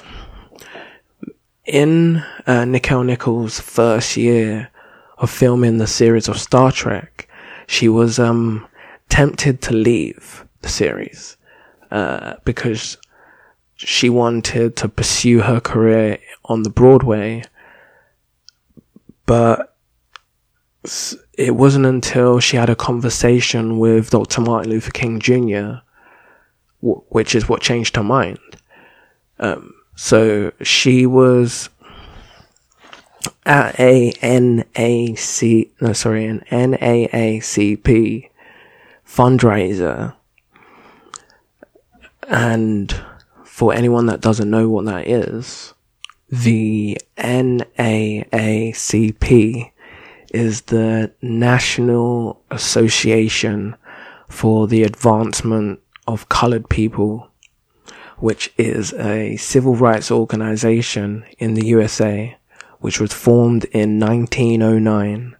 in 1.67 2.19
uh, 2.47 2.63
Nichelle 2.63 3.05
Nichols' 3.05 3.59
first 3.59 4.17
year 4.17 4.71
of 5.19 5.33
filming 5.33 5.79
the 5.79 5.89
series 5.89 6.29
of 6.29 6.39
Star 6.39 6.71
Trek, 6.71 7.29
she 7.67 7.89
was 7.89 8.21
um, 8.21 8.65
tempted 9.09 9.63
to 9.63 9.75
leave 9.75 10.45
the 10.61 10.69
series 10.69 11.37
uh, 11.91 12.35
because 12.45 12.99
she 13.75 14.09
wanted 14.09 14.77
to 14.77 14.89
pursue 14.89 15.41
her 15.41 15.59
career 15.59 16.19
on 16.45 16.63
the 16.63 16.71
Broadway, 16.71 17.43
but 19.27 19.75
it 21.35 21.55
wasn't 21.57 21.87
until 21.87 22.41
she 22.41 22.57
had 22.57 22.71
a 22.71 22.77
conversation 22.77 23.79
with 23.79 24.11
Dr. 24.11 24.41
Martin 24.41 24.71
Luther 24.71 24.91
King 24.91 25.21
Jr., 25.21 25.81
which 26.81 27.35
is 27.35 27.49
what 27.49 27.63
changed 27.63 27.97
her 27.97 28.03
mind. 28.03 28.39
Um, 29.39 29.75
so 29.97 30.53
she 30.63 31.07
was 31.07 31.69
at 33.47 33.79
a 33.79 34.13
NAC, 34.23 35.71
no, 35.81 35.93
sorry, 35.93 36.27
an 36.27 36.45
NAACP 36.51 38.31
fundraiser 39.07 40.15
and 42.29 42.95
for 43.45 43.75
anyone 43.75 44.07
that 44.07 44.21
doesn't 44.21 44.49
know 44.51 44.69
what 44.69 44.85
that 44.87 45.07
is, 45.07 45.75
the 46.31 46.99
NAACP 47.19 47.73
is 50.33 50.63
the 50.63 51.13
National 51.21 52.43
Association 52.51 53.77
for 54.29 54.67
the 54.67 54.83
Advancement 54.83 55.81
of 56.07 56.29
Colored 56.29 56.69
People, 56.69 57.29
which 58.19 58.53
is 58.57 58.93
a 58.95 59.37
civil 59.37 59.77
rights 59.77 60.11
organization 60.11 61.25
in 61.39 61.55
the 61.55 61.67
USA, 61.67 62.37
which 62.81 62.99
was 62.99 63.13
formed 63.13 63.65
in 63.67 64.01
1909 64.01 65.37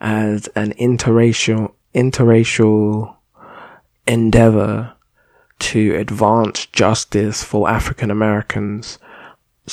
as 0.00 0.46
an 0.48 0.72
interracial, 0.74 1.72
interracial 1.94 3.16
endeavor 4.06 4.94
to 5.58 5.94
advance 5.96 6.66
justice 6.66 7.44
for 7.44 7.68
African 7.68 8.10
Americans. 8.10 8.98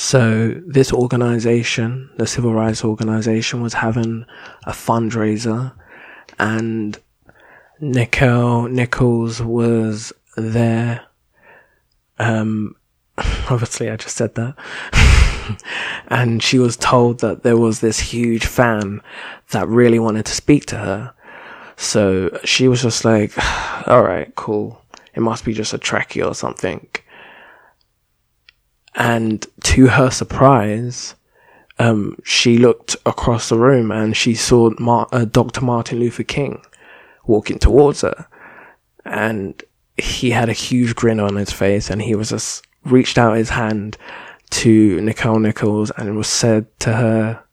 So 0.00 0.54
this 0.64 0.92
organization, 0.92 2.08
the 2.18 2.26
civil 2.28 2.54
rights 2.54 2.84
organization, 2.84 3.62
was 3.62 3.74
having 3.74 4.26
a 4.64 4.70
fundraiser 4.70 5.72
and 6.38 6.96
Nichelle 7.82 8.70
Nichols 8.70 9.42
was 9.42 10.12
there. 10.36 11.04
Um, 12.20 12.76
obviously 13.50 13.90
I 13.90 13.96
just 13.96 14.14
said 14.14 14.36
that. 14.36 14.54
and 16.06 16.44
she 16.44 16.60
was 16.60 16.76
told 16.76 17.18
that 17.18 17.42
there 17.42 17.56
was 17.56 17.80
this 17.80 17.98
huge 17.98 18.46
fan 18.46 19.02
that 19.50 19.66
really 19.66 19.98
wanted 19.98 20.26
to 20.26 20.32
speak 20.32 20.66
to 20.66 20.76
her. 20.76 21.12
So 21.76 22.38
she 22.44 22.68
was 22.68 22.82
just 22.82 23.04
like, 23.04 23.32
all 23.88 24.04
right, 24.04 24.32
cool. 24.36 24.80
It 25.16 25.22
must 25.22 25.44
be 25.44 25.54
just 25.54 25.74
a 25.74 25.78
Trekkie 25.78 26.24
or 26.24 26.36
something. 26.36 26.86
And 28.98 29.46
to 29.62 29.86
her 29.86 30.10
surprise, 30.10 31.14
um, 31.78 32.18
she 32.24 32.58
looked 32.58 32.96
across 33.06 33.48
the 33.48 33.56
room 33.56 33.92
and 33.92 34.16
she 34.16 34.34
saw 34.34 34.70
Mar- 34.78 35.08
uh, 35.12 35.24
Dr. 35.24 35.60
Martin 35.60 36.00
Luther 36.00 36.24
King 36.24 36.60
walking 37.24 37.60
towards 37.60 38.00
her. 38.00 38.26
And 39.04 39.62
he 39.96 40.32
had 40.32 40.48
a 40.48 40.52
huge 40.52 40.96
grin 40.96 41.20
on 41.20 41.36
his 41.36 41.52
face 41.52 41.90
and 41.90 42.02
he 42.02 42.16
was 42.16 42.30
just 42.30 42.66
reached 42.84 43.18
out 43.18 43.36
his 43.36 43.50
hand 43.50 43.96
to 44.50 45.00
Nicole 45.00 45.38
Nichols 45.38 45.92
and 45.96 46.16
was 46.16 46.26
said 46.28 46.66
to 46.80 46.94
her 46.94 47.44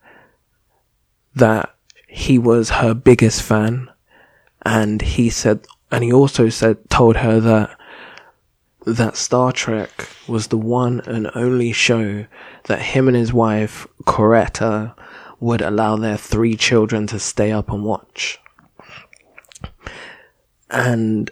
that 1.35 1.75
he 2.07 2.39
was 2.39 2.69
her 2.71 2.95
biggest 2.95 3.43
fan 3.43 3.89
And 4.65 5.01
he 5.01 5.29
said, 5.29 5.67
and 5.91 6.03
he 6.03 6.11
also 6.11 6.49
said, 6.49 6.89
told 6.89 7.17
her 7.17 7.39
that, 7.39 7.77
that 8.85 9.17
Star 9.17 9.51
Trek 9.51 10.07
was 10.27 10.47
the 10.47 10.57
one 10.57 11.01
and 11.01 11.29
only 11.35 11.71
show 11.71 12.25
that 12.65 12.81
him 12.81 13.07
and 13.07 13.17
his 13.17 13.33
wife, 13.33 13.87
Coretta, 14.03 14.95
would 15.39 15.61
allow 15.61 15.95
their 15.95 16.17
three 16.17 16.55
children 16.55 17.07
to 17.07 17.19
stay 17.19 17.51
up 17.51 17.71
and 17.71 17.83
watch. 17.83 18.39
And 20.69 21.31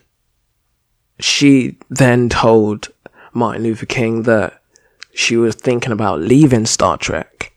she 1.19 1.77
then 1.89 2.29
told 2.29 2.91
Martin 3.33 3.63
Luther 3.63 3.85
King 3.85 4.23
that 4.23 4.61
she 5.13 5.37
was 5.37 5.55
thinking 5.55 5.91
about 5.91 6.19
leaving 6.19 6.65
Star 6.65 6.97
Trek. 6.97 7.53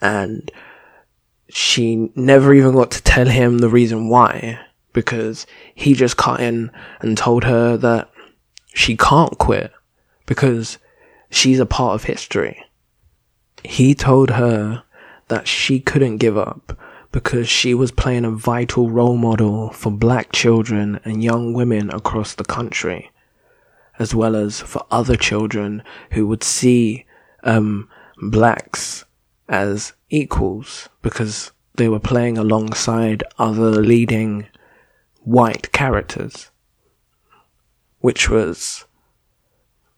And 0.00 0.50
she 1.48 2.10
never 2.14 2.54
even 2.54 2.74
got 2.74 2.90
to 2.92 3.02
tell 3.02 3.26
him 3.26 3.58
the 3.58 3.68
reason 3.68 4.08
why, 4.08 4.58
because 4.92 5.46
he 5.74 5.94
just 5.94 6.16
cut 6.16 6.40
in 6.40 6.70
and 7.00 7.16
told 7.16 7.44
her 7.44 7.76
that 7.76 8.10
she 8.78 8.96
can't 8.96 9.36
quit 9.38 9.72
because 10.24 10.78
she's 11.30 11.58
a 11.58 11.66
part 11.66 11.96
of 11.96 12.04
history. 12.04 12.64
He 13.64 13.92
told 13.92 14.30
her 14.30 14.84
that 15.26 15.48
she 15.48 15.80
couldn't 15.80 16.18
give 16.18 16.38
up 16.38 16.78
because 17.10 17.48
she 17.48 17.74
was 17.74 17.90
playing 17.90 18.24
a 18.24 18.30
vital 18.30 18.88
role 18.88 19.16
model 19.16 19.70
for 19.70 19.90
black 19.90 20.30
children 20.30 21.00
and 21.04 21.24
young 21.24 21.54
women 21.54 21.90
across 21.90 22.34
the 22.34 22.44
country, 22.44 23.10
as 23.98 24.14
well 24.14 24.36
as 24.36 24.60
for 24.60 24.86
other 24.92 25.16
children 25.16 25.82
who 26.12 26.28
would 26.28 26.44
see 26.44 27.04
um, 27.42 27.88
blacks 28.22 29.04
as 29.48 29.92
equals 30.08 30.88
because 31.02 31.50
they 31.74 31.88
were 31.88 31.98
playing 31.98 32.38
alongside 32.38 33.24
other 33.40 33.72
leading 33.72 34.46
white 35.24 35.72
characters. 35.72 36.52
Which 38.00 38.30
was 38.30 38.84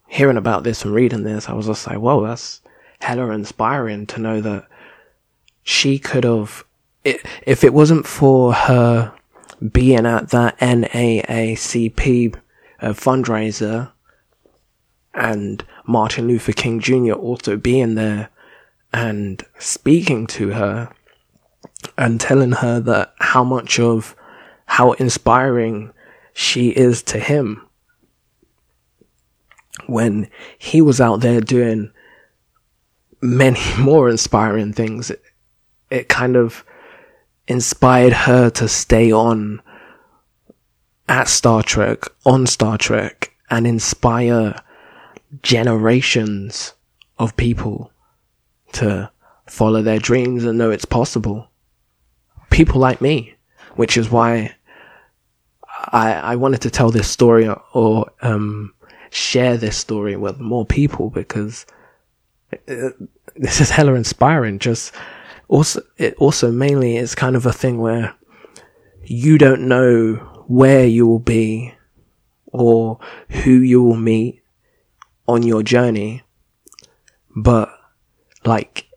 hearing 0.09 0.37
about 0.37 0.64
this 0.64 0.85
and 0.85 0.95
reading 0.95 1.23
this, 1.23 1.49
I 1.49 1.52
was 1.52 1.66
just 1.66 1.87
like, 1.87 1.99
whoa, 1.99 2.26
that's 2.26 2.62
hella 3.00 3.30
inspiring 3.30 4.07
to 4.07 4.21
know 4.21 4.40
that 4.40 4.66
she 5.62 5.99
could 5.99 6.25
have 6.25 6.64
if 7.04 7.64
it 7.64 7.73
wasn't 7.73 8.07
for 8.07 8.52
her 8.52 9.12
being 9.73 10.07
at 10.07 10.30
that 10.30 10.59
NAACP 10.59 12.35
uh, 12.80 12.88
fundraiser 12.88 13.90
and 15.14 15.64
Martin 15.87 16.28
Luther 16.28 16.52
King 16.52 16.80
Jr. 16.80 17.12
also 17.12 17.57
being 17.57 17.95
there 17.95 18.28
and 18.92 19.42
speaking 19.59 20.26
to 20.26 20.50
her 20.50 20.92
and 21.97 22.21
telling 22.21 22.52
her 22.52 22.80
that 22.80 23.14
how 23.19 23.45
much 23.45 23.78
of 23.78 24.14
how 24.66 24.92
inspiring 24.92 25.92
she 26.33 26.71
is 26.71 27.02
to 27.02 27.19
him 27.19 27.66
when 29.87 30.28
he 30.58 30.80
was 30.80 31.00
out 31.00 31.20
there 31.20 31.40
doing 31.40 31.92
many 33.20 33.60
more 33.78 34.08
inspiring 34.08 34.72
things 34.72 35.10
it, 35.10 35.22
it 35.90 36.08
kind 36.08 36.37
of 36.37 36.64
inspired 37.49 38.12
her 38.12 38.49
to 38.49 38.68
stay 38.68 39.10
on 39.12 39.60
at 41.08 41.26
Star 41.26 41.64
Trek, 41.64 42.04
on 42.25 42.46
Star 42.46 42.78
Trek, 42.78 43.34
and 43.50 43.66
inspire 43.66 44.54
generations 45.42 46.75
of 47.18 47.37
people 47.37 47.90
to 48.72 49.10
follow 49.46 49.82
their 49.82 49.99
dreams 49.99 50.44
and 50.44 50.56
know 50.56 50.70
it's 50.70 50.84
possible. 50.84 51.50
People 52.50 52.80
like 52.80 53.00
me, 53.00 53.34
which 53.75 53.96
is 53.96 54.10
why 54.10 54.54
I, 55.88 56.12
I 56.12 56.37
wanted 56.37 56.60
to 56.62 56.70
tell 56.70 56.92
this 56.92 57.10
story 57.10 57.49
or, 57.75 58.10
um, 58.22 58.72
share 59.10 59.56
this 59.56 59.76
story 59.76 60.16
with 60.16 60.38
more 60.40 60.64
people 60.64 61.10
because 61.10 61.66
it, 62.66 62.94
this 63.36 63.60
is 63.60 63.70
hella 63.70 63.94
inspiring. 63.94 64.58
Just 64.58 64.94
also, 65.49 65.82
it 65.99 66.14
also 66.14 66.50
mainly 66.50 66.96
is 66.96 67.14
kind 67.14 67.36
of 67.36 67.46
a 67.46 67.52
thing 67.52 67.78
where 67.78 68.14
you 69.04 69.38
don't 69.38 69.66
know 69.66 70.14
where 70.46 70.86
you 70.86 71.06
will 71.06 71.18
be 71.18 71.75
or 72.46 72.99
who 73.28 73.50
you 73.50 73.82
will 73.82 73.96
meet 73.96 74.42
on 75.26 75.42
your 75.42 75.62
journey, 75.62 76.23
but 77.36 77.73
like 78.44 78.88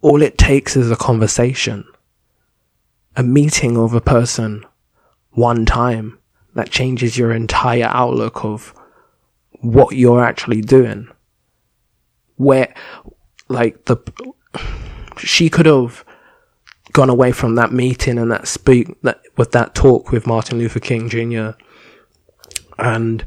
all 0.00 0.22
it 0.22 0.38
takes 0.38 0.76
is 0.76 0.90
a 0.90 0.96
conversation, 0.96 1.84
a 3.16 3.22
meeting 3.22 3.76
of 3.76 3.94
a 3.94 4.00
person 4.00 4.64
one 5.30 5.64
time 5.64 6.18
that 6.54 6.70
changes 6.70 7.16
your 7.16 7.32
entire 7.32 7.88
outlook 7.88 8.44
of 8.44 8.74
what 9.62 9.96
you're 9.96 10.22
actually 10.22 10.60
doing. 10.60 11.08
Where, 12.36 12.74
like 13.48 13.86
the, 13.86 13.96
she 15.16 15.48
could 15.48 15.66
have 15.66 16.04
gone 16.92 17.08
away 17.08 17.32
from 17.32 17.54
that 17.54 17.72
meeting 17.72 18.18
and 18.18 18.30
that 18.30 18.46
speak 18.46 19.00
that 19.02 19.22
with 19.36 19.52
that 19.52 19.74
talk 19.74 20.12
with 20.12 20.26
Martin 20.26 20.58
Luther 20.58 20.80
King 20.80 21.08
Jr. 21.08 21.52
and 22.78 23.24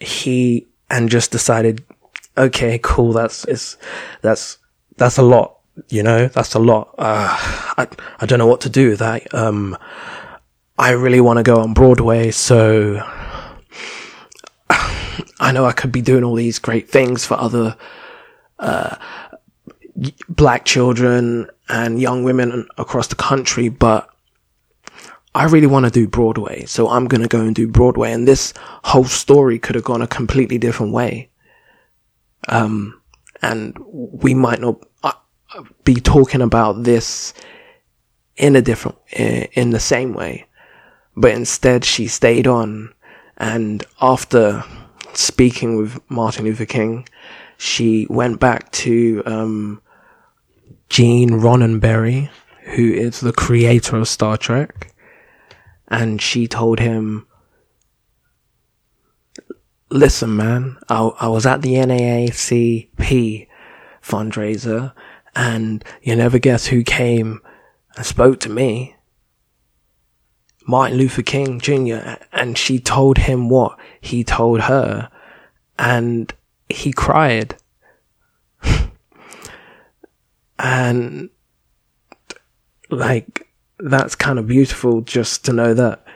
he 0.00 0.66
and 0.90 1.08
just 1.08 1.30
decided, 1.30 1.84
okay, 2.36 2.80
cool, 2.82 3.12
that's 3.12 3.44
it's 3.44 3.76
that's 4.22 4.58
that's 4.96 5.18
a 5.18 5.22
lot, 5.22 5.58
you 5.88 6.02
know, 6.02 6.28
that's 6.28 6.54
a 6.54 6.58
lot. 6.58 6.94
Uh, 6.98 7.28
I 7.78 7.86
I 8.20 8.26
don't 8.26 8.38
know 8.38 8.46
what 8.46 8.62
to 8.62 8.70
do 8.70 8.90
with 8.90 8.98
that. 9.00 9.32
Um, 9.34 9.76
I 10.78 10.90
really 10.90 11.20
want 11.20 11.36
to 11.38 11.42
go 11.42 11.56
on 11.60 11.72
Broadway, 11.74 12.30
so 12.30 13.00
I 15.40 15.52
know 15.52 15.64
I 15.64 15.72
could 15.72 15.92
be 15.92 16.02
doing 16.02 16.24
all 16.24 16.34
these 16.34 16.58
great 16.58 16.88
things 16.88 17.24
for 17.24 17.34
other 17.34 17.76
uh, 18.58 18.96
black 20.28 20.64
children 20.64 21.48
and 21.68 22.00
young 22.00 22.24
women 22.24 22.66
across 22.78 23.08
the 23.08 23.14
country, 23.14 23.68
but 23.68 24.08
I 25.34 25.44
really 25.44 25.66
want 25.66 25.84
to 25.84 25.90
do 25.90 26.06
Broadway, 26.06 26.64
so 26.64 26.88
I'm 26.88 27.06
going 27.06 27.22
to 27.22 27.28
go 27.28 27.40
and 27.40 27.54
do 27.54 27.66
Broadway. 27.66 28.12
And 28.12 28.26
this 28.26 28.54
whole 28.84 29.04
story 29.04 29.58
could 29.58 29.74
have 29.74 29.84
gone 29.84 30.02
a 30.02 30.06
completely 30.06 30.58
different 30.58 30.92
way. 30.92 31.30
Um, 32.48 33.00
and 33.42 33.76
we 33.88 34.34
might 34.34 34.60
not 34.60 34.76
uh, 35.02 35.12
be 35.84 35.96
talking 35.96 36.40
about 36.40 36.84
this 36.84 37.34
in 38.36 38.54
a 38.56 38.62
different, 38.62 38.98
in 39.12 39.70
the 39.70 39.80
same 39.80 40.12
way. 40.12 40.46
But 41.16 41.32
instead, 41.32 41.84
she 41.84 42.06
stayed 42.06 42.46
on. 42.46 42.94
And 43.36 43.84
after 44.00 44.64
speaking 45.16 45.76
with 45.76 46.00
Martin 46.10 46.44
Luther 46.44 46.66
King, 46.66 47.08
she 47.56 48.06
went 48.10 48.40
back 48.40 48.70
to, 48.72 49.22
um, 49.26 49.82
Gene 50.88 51.30
Roddenberry, 51.30 52.30
who 52.74 52.92
is 52.92 53.20
the 53.20 53.32
creator 53.32 53.96
of 53.96 54.08
Star 54.08 54.36
Trek, 54.36 54.92
and 55.88 56.20
she 56.20 56.46
told 56.46 56.78
him, 56.78 57.26
listen, 59.90 60.36
man, 60.36 60.76
I, 60.88 61.10
I 61.20 61.28
was 61.28 61.46
at 61.46 61.62
the 61.62 61.74
NAACP 61.74 63.48
fundraiser 64.02 64.92
and 65.36 65.84
you 66.02 66.16
never 66.16 66.38
guess 66.38 66.66
who 66.66 66.82
came 66.82 67.40
and 67.96 68.04
spoke 68.04 68.40
to 68.40 68.48
me. 68.48 68.93
Martin 70.66 70.98
Luther 70.98 71.22
King 71.22 71.60
Jr. 71.60 72.16
And 72.32 72.56
she 72.56 72.78
told 72.78 73.18
him 73.18 73.48
what 73.48 73.78
he 74.00 74.24
told 74.24 74.62
her 74.62 75.10
and 75.78 76.32
he 76.68 76.92
cried. 76.92 77.56
And 80.56 81.30
like, 82.88 83.48
that's 83.78 84.14
kind 84.14 84.38
of 84.38 84.46
beautiful 84.46 85.00
just 85.00 85.44
to 85.44 85.52
know 85.52 85.74
that 85.74 86.06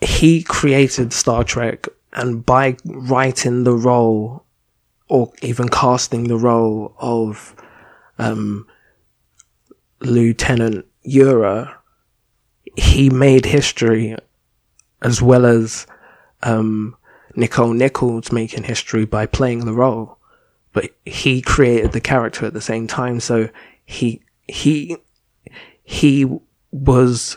he 0.00 0.42
created 0.42 1.12
Star 1.12 1.44
Trek 1.44 1.86
and 2.12 2.44
by 2.44 2.76
writing 2.84 3.62
the 3.62 3.76
role 3.76 4.44
or 5.08 5.32
even 5.40 5.68
casting 5.68 6.24
the 6.24 6.36
role 6.36 6.94
of, 6.98 7.54
um, 8.18 8.66
Lieutenant 10.00 10.84
Uhura, 11.06 11.74
he 12.76 13.10
made 13.10 13.44
history 13.46 14.16
as 15.00 15.20
well 15.20 15.44
as, 15.44 15.86
um, 16.42 16.96
Nichole 17.36 17.74
Nichols 17.74 18.30
making 18.30 18.64
history 18.64 19.04
by 19.04 19.26
playing 19.26 19.64
the 19.64 19.72
role 19.72 20.18
but 20.72 20.90
he 21.04 21.42
created 21.42 21.92
the 21.92 22.00
character 22.00 22.46
at 22.46 22.54
the 22.54 22.60
same 22.60 22.86
time. 22.86 23.20
So 23.20 23.48
he, 23.84 24.22
he, 24.48 24.96
he 25.84 26.26
was 26.70 27.36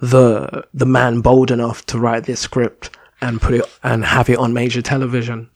the, 0.00 0.66
the 0.74 0.86
man 0.86 1.20
bold 1.20 1.50
enough 1.50 1.86
to 1.86 1.98
write 1.98 2.24
this 2.24 2.40
script 2.40 2.90
and 3.20 3.40
put 3.40 3.54
it 3.54 3.64
and 3.82 4.04
have 4.04 4.28
it 4.28 4.38
on 4.38 4.52
major 4.52 4.82
television 4.82 5.48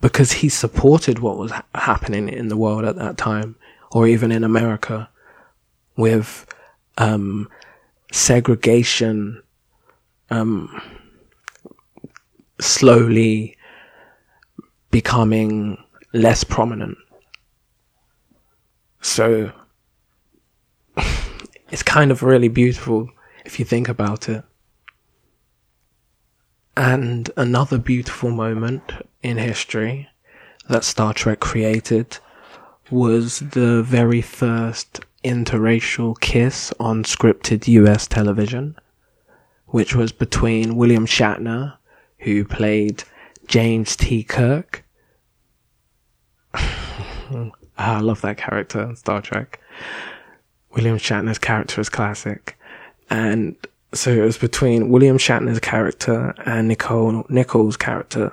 because 0.00 0.32
he 0.32 0.48
supported 0.48 1.18
what 1.18 1.36
was 1.36 1.50
ha- 1.50 1.64
happening 1.74 2.28
in 2.28 2.48
the 2.48 2.56
world 2.56 2.84
at 2.84 2.96
that 2.96 3.16
time 3.16 3.56
or 3.90 4.06
even 4.06 4.30
in 4.30 4.44
America 4.44 5.08
with 5.96 6.46
um, 6.98 7.48
segregation, 8.10 9.42
um, 10.30 10.80
slowly 12.60 13.56
becoming 14.90 15.82
less 16.12 16.44
prominent. 16.44 16.98
So 19.00 19.52
it's 21.70 21.82
kind 21.82 22.10
of 22.10 22.22
really 22.22 22.48
beautiful 22.48 23.10
if 23.44 23.58
you 23.58 23.64
think 23.64 23.88
about 23.88 24.28
it. 24.28 24.44
And 26.76 27.30
another 27.36 27.76
beautiful 27.76 28.30
moment 28.30 28.92
in 29.22 29.36
history 29.36 30.08
that 30.68 30.84
Star 30.84 31.12
Trek 31.12 31.40
created 31.40 32.18
was 32.90 33.40
the 33.40 33.82
very 33.82 34.22
first 34.22 35.00
interracial 35.24 36.18
kiss 36.20 36.72
on 36.78 37.04
scripted 37.04 37.68
US 37.68 38.06
television, 38.06 38.76
which 39.66 39.94
was 39.94 40.12
between 40.12 40.76
William 40.76 41.06
Shatner, 41.06 41.76
who 42.18 42.44
played 42.44 43.04
James 43.46 43.96
T. 43.96 44.22
Kirk. 44.22 44.84
Ah, 47.78 47.96
I 47.96 48.00
love 48.00 48.20
that 48.20 48.36
character 48.36 48.82
in 48.82 48.96
Star 48.96 49.22
Trek. 49.22 49.58
William 50.74 50.98
Shatner's 50.98 51.38
character 51.38 51.80
is 51.80 51.88
classic. 51.88 52.58
And 53.08 53.56
so 53.94 54.10
it 54.10 54.20
was 54.20 54.36
between 54.36 54.90
William 54.90 55.16
Shatner's 55.16 55.58
character 55.58 56.34
and 56.44 56.68
Nicole 56.68 57.24
Nichols' 57.30 57.78
character. 57.78 58.32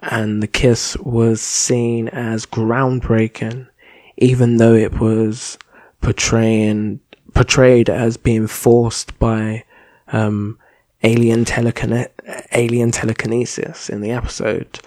And 0.00 0.42
the 0.42 0.46
kiss 0.46 0.96
was 0.98 1.40
seen 1.40 2.08
as 2.08 2.46
groundbreaking, 2.46 3.68
even 4.16 4.56
though 4.56 4.74
it 4.74 4.98
was 4.98 5.58
portraying, 6.02 7.00
portrayed 7.32 7.88
as 7.88 8.16
being 8.18 8.46
forced 8.46 9.18
by, 9.18 9.64
um, 10.12 10.58
alien 11.02 11.44
telekine- 11.44 12.08
alien 12.52 12.90
telekinesis 12.90 13.88
in 13.88 14.02
the 14.02 14.10
episode. 14.10 14.80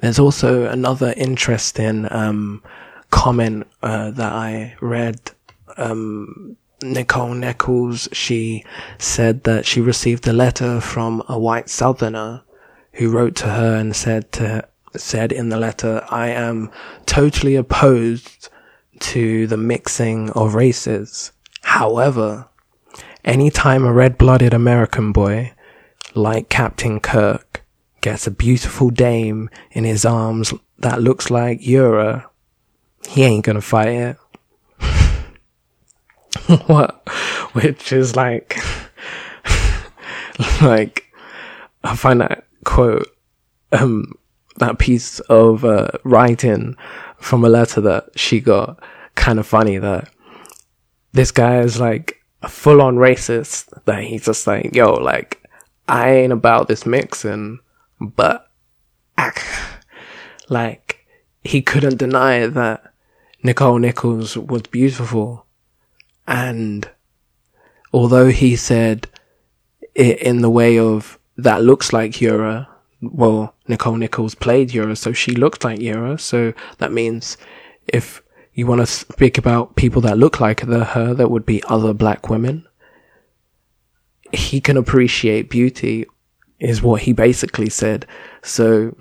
There's 0.00 0.18
also 0.18 0.64
another 0.64 1.12
interesting, 1.16 2.08
um, 2.10 2.62
comment, 3.10 3.66
uh, 3.82 4.10
that 4.12 4.32
I 4.32 4.74
read, 4.80 5.20
um, 5.76 6.56
Nicole 6.82 7.34
Nichols, 7.34 8.08
she 8.12 8.64
said 8.98 9.44
that 9.44 9.64
she 9.64 9.80
received 9.80 10.26
a 10.26 10.32
letter 10.32 10.80
from 10.80 11.22
a 11.28 11.38
white 11.38 11.70
southerner 11.70 12.42
who 12.92 13.10
wrote 13.10 13.34
to 13.36 13.48
her 13.48 13.76
and 13.76 13.94
said 13.94 14.30
to, 14.32 14.66
said 14.96 15.32
in 15.32 15.48
the 15.48 15.56
letter, 15.56 16.04
I 16.10 16.28
am 16.28 16.70
totally 17.06 17.56
opposed 17.56 18.48
to 19.00 19.46
the 19.46 19.56
mixing 19.56 20.30
of 20.30 20.54
races. 20.54 21.32
However, 21.62 22.48
anytime 23.24 23.84
a 23.84 23.92
red-blooded 23.92 24.54
American 24.54 25.12
boy, 25.12 25.52
like 26.14 26.48
Captain 26.48 27.00
Kirk, 27.00 27.64
gets 28.00 28.26
a 28.26 28.30
beautiful 28.30 28.90
dame 28.90 29.48
in 29.70 29.84
his 29.84 30.04
arms 30.04 30.52
that 30.78 31.00
looks 31.00 31.30
like 31.30 31.60
Uhura, 31.60 32.26
he 33.08 33.22
ain't 33.22 33.44
gonna 33.44 33.60
fight 33.60 33.88
it. 33.88 34.16
what? 36.66 37.08
Which 37.52 37.92
is 37.92 38.14
like, 38.14 38.58
like, 40.60 41.10
I 41.82 41.96
find 41.96 42.20
that 42.20 42.46
quote, 42.64 43.08
um, 43.72 44.12
that 44.58 44.78
piece 44.78 45.20
of 45.20 45.64
uh, 45.64 45.88
writing 46.04 46.76
from 47.24 47.42
a 47.42 47.48
letter 47.48 47.80
that 47.80 48.10
she 48.14 48.38
got 48.38 48.78
kind 49.14 49.38
of 49.38 49.46
funny 49.46 49.78
that 49.78 50.10
this 51.12 51.30
guy 51.30 51.60
is 51.60 51.80
like 51.80 52.20
a 52.42 52.48
full 52.50 52.82
on 52.82 52.96
racist 52.96 53.66
that 53.86 54.04
he's 54.04 54.26
just 54.26 54.46
like, 54.46 54.74
yo, 54.74 54.92
like, 54.92 55.42
I 55.88 56.10
ain't 56.10 56.34
about 56.34 56.68
this 56.68 56.84
mixing, 56.84 57.60
but 57.98 58.50
ah, 59.16 59.32
like, 60.50 61.06
he 61.42 61.62
couldn't 61.62 61.96
deny 61.96 62.46
that 62.46 62.92
Nicole 63.42 63.78
Nichols 63.78 64.36
was 64.36 64.62
beautiful. 64.62 65.46
And 66.28 66.86
although 67.90 68.28
he 68.28 68.54
said 68.54 69.08
it 69.94 70.18
in 70.18 70.42
the 70.42 70.50
way 70.50 70.78
of 70.78 71.18
that 71.38 71.62
looks 71.62 71.90
like 71.90 72.12
Uhura, 72.12 72.66
well, 73.00 73.53
Nicole 73.66 73.96
Nichols 73.96 74.34
played 74.34 74.70
Uhura, 74.70 74.96
so 74.96 75.12
she 75.12 75.32
looked 75.32 75.64
like 75.64 75.78
Uhura. 75.78 76.20
So 76.20 76.52
that 76.78 76.92
means 76.92 77.36
if 77.88 78.22
you 78.52 78.66
want 78.66 78.80
to 78.80 78.86
speak 78.86 79.38
about 79.38 79.76
people 79.76 80.00
that 80.02 80.18
look 80.18 80.40
like 80.40 80.66
the, 80.66 80.84
her, 80.84 81.14
that 81.14 81.30
would 81.30 81.46
be 81.46 81.62
other 81.64 81.92
black 81.92 82.28
women. 82.28 82.66
He 84.32 84.60
can 84.60 84.76
appreciate 84.76 85.50
beauty, 85.50 86.06
is 86.58 86.82
what 86.82 87.02
he 87.02 87.12
basically 87.12 87.70
said. 87.70 88.06
So 88.42 88.96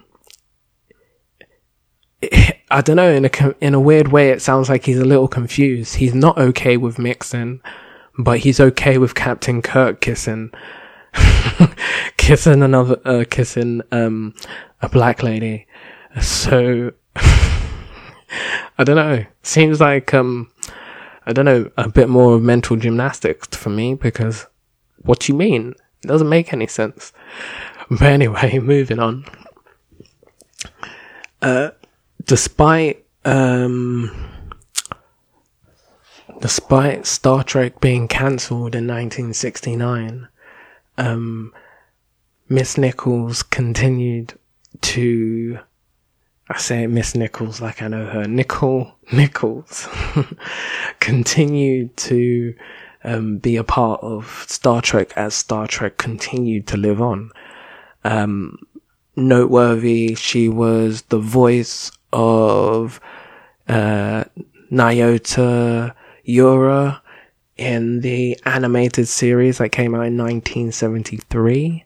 I 2.69 2.82
don't 2.82 2.95
know. 2.95 3.12
In 3.12 3.26
a 3.26 3.56
in 3.62 3.73
a 3.73 3.80
weird 3.80 4.10
way, 4.10 4.30
it 4.30 4.41
sounds 4.41 4.69
like 4.69 4.86
he's 4.86 4.99
a 4.99 5.06
little 5.06 5.28
confused. 5.28 5.95
He's 5.95 6.13
not 6.13 6.38
okay 6.38 6.78
with 6.78 6.99
mixing, 6.99 7.62
but 8.17 8.39
he's 8.39 8.60
okay 8.60 8.97
with 8.97 9.15
Captain 9.15 9.62
Kirk 9.62 10.02
kissing, 10.02 10.52
kissing 12.24 12.64
another, 12.64 13.00
uh, 13.04 13.26
kissing 13.30 13.82
um 13.92 14.34
a 14.82 14.88
black 14.88 15.24
lady. 15.24 15.68
So 16.22 16.92
I 17.16 18.84
don't 18.84 18.96
know. 18.96 19.26
Seems 19.42 19.82
like 19.82 20.14
um 20.14 20.50
I 21.26 21.34
don't 21.34 21.44
know 21.46 21.70
a 21.78 21.90
bit 21.90 22.08
more 22.08 22.36
of 22.36 22.42
mental 22.42 22.78
gymnastics 22.78 23.48
for 23.58 23.70
me 23.70 23.96
because 23.96 24.48
what 25.00 25.28
you 25.28 25.36
mean? 25.36 25.76
It 26.02 26.08
doesn't 26.08 26.30
make 26.30 26.54
any 26.54 26.68
sense. 26.68 27.12
But 27.90 28.04
anyway, 28.04 28.60
moving 28.64 29.00
on. 29.00 29.26
Uh, 31.42 31.72
despite 32.26 33.06
um, 33.26 34.10
despite 36.40 37.06
Star 37.06 37.44
Trek 37.44 37.82
being 37.82 38.08
cancelled 38.08 38.74
in 38.74 38.88
1969, 38.88 40.30
um, 40.98 41.54
Miss 42.54 42.78
Nichols 42.78 43.42
continued 43.42 44.36
to. 44.82 45.58
I 46.48 46.60
say 46.60 46.86
Miss 46.86 47.16
Nichols 47.16 47.60
like 47.60 47.82
I 47.82 47.88
know 47.88 48.06
her. 48.06 48.26
Nicole 48.28 48.94
Nichols 49.12 49.88
continued 51.00 51.98
to 51.98 52.54
um, 53.04 53.39
be 53.39 53.56
a 53.56 53.63
part 53.63 54.04
of 54.04 54.46
Star 54.48 54.84
Trek 54.84 55.13
as 55.16 55.34
Star 55.34 55.66
Trek 55.66 55.98
continued 55.98 56.68
to 56.68 56.78
live 56.78 57.02
on. 57.02 57.32
Um, 58.04 58.60
noteworthy, 59.16 60.13
she 60.13 60.48
was 60.48 61.02
the 61.10 61.18
voice 61.18 61.92
of 62.12 63.00
uh, 63.68 64.26
Nyota 64.72 65.96
Uhura 66.28 67.02
in 67.58 68.02
the 68.02 68.39
animated 68.46 69.08
series 69.08 69.58
that 69.58 69.70
came 69.70 69.96
out 69.96 70.06
in 70.06 70.18
1973. 70.18 71.86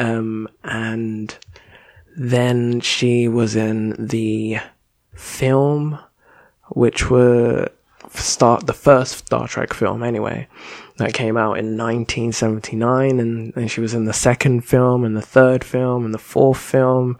Um, 0.00 0.48
and 0.64 1.36
then 2.16 2.80
she 2.80 3.28
was 3.28 3.54
in 3.54 4.06
the 4.06 4.58
film, 5.14 5.98
which 6.70 7.10
were 7.10 7.68
start 8.14 8.66
the 8.66 8.72
first 8.72 9.26
Star 9.26 9.46
Trek 9.46 9.74
film 9.74 10.02
anyway, 10.02 10.48
that 10.96 11.12
came 11.12 11.36
out 11.36 11.58
in 11.58 11.76
1979, 11.76 13.20
and, 13.20 13.54
and 13.54 13.70
she 13.70 13.82
was 13.82 13.92
in 13.92 14.06
the 14.06 14.14
second 14.14 14.62
film, 14.62 15.04
and 15.04 15.14
the 15.14 15.22
third 15.22 15.62
film, 15.62 16.06
and 16.06 16.14
the 16.14 16.18
fourth 16.18 16.58
film, 16.58 17.18